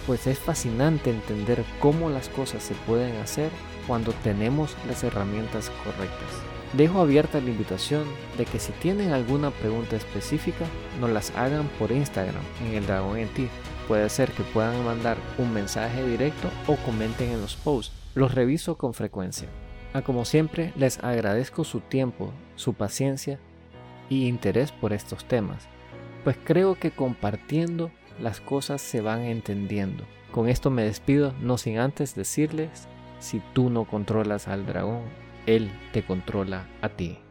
Pues 0.07 0.25
es 0.25 0.39
fascinante 0.39 1.11
entender 1.11 1.63
cómo 1.79 2.09
las 2.09 2.29
cosas 2.29 2.63
se 2.63 2.73
pueden 2.87 3.15
hacer 3.17 3.51
cuando 3.85 4.13
tenemos 4.23 4.75
las 4.87 5.03
herramientas 5.03 5.69
correctas. 5.83 6.54
Dejo 6.77 6.99
abierta 6.99 7.39
la 7.39 7.51
invitación 7.51 8.03
de 8.37 8.43
que 8.45 8.59
si 8.59 8.73
tienen 8.73 9.13
alguna 9.13 9.49
pregunta 9.49 9.95
específica, 9.95 10.65
nos 10.99 11.09
las 11.09 11.31
hagan 11.37 11.69
por 11.79 11.93
Instagram 11.93 12.43
en 12.65 12.73
el 12.73 12.85
Dragón 12.85 13.17
en 13.17 13.29
ti. 13.29 13.47
Puede 13.87 14.09
ser 14.09 14.29
que 14.31 14.43
puedan 14.43 14.83
mandar 14.83 15.15
un 15.37 15.53
mensaje 15.53 16.05
directo 16.05 16.49
o 16.67 16.75
comenten 16.75 17.31
en 17.31 17.39
los 17.39 17.55
posts. 17.55 17.93
Los 18.13 18.35
reviso 18.35 18.75
con 18.75 18.93
frecuencia. 18.93 19.47
A 19.93 19.99
ah, 19.99 20.01
como 20.01 20.25
siempre, 20.25 20.73
les 20.75 21.01
agradezco 21.01 21.63
su 21.63 21.79
tiempo, 21.79 22.33
su 22.57 22.73
paciencia 22.73 23.39
y 24.09 24.27
interés 24.27 24.73
por 24.73 24.91
estos 24.91 25.23
temas, 25.23 25.69
pues 26.25 26.35
creo 26.43 26.75
que 26.75 26.91
compartiendo 26.91 27.89
las 28.19 28.41
cosas 28.41 28.81
se 28.81 28.99
van 28.99 29.21
entendiendo. 29.21 30.03
Con 30.33 30.49
esto 30.49 30.71
me 30.71 30.83
despido, 30.83 31.33
no 31.39 31.57
sin 31.57 31.77
antes 31.77 32.15
decirles, 32.15 32.89
si 33.19 33.41
tú 33.53 33.69
no 33.69 33.85
controlas 33.85 34.49
al 34.49 34.65
dragón, 34.65 35.03
él 35.45 35.71
te 35.91 36.03
controla 36.03 36.65
a 36.81 36.89
ti. 36.89 37.24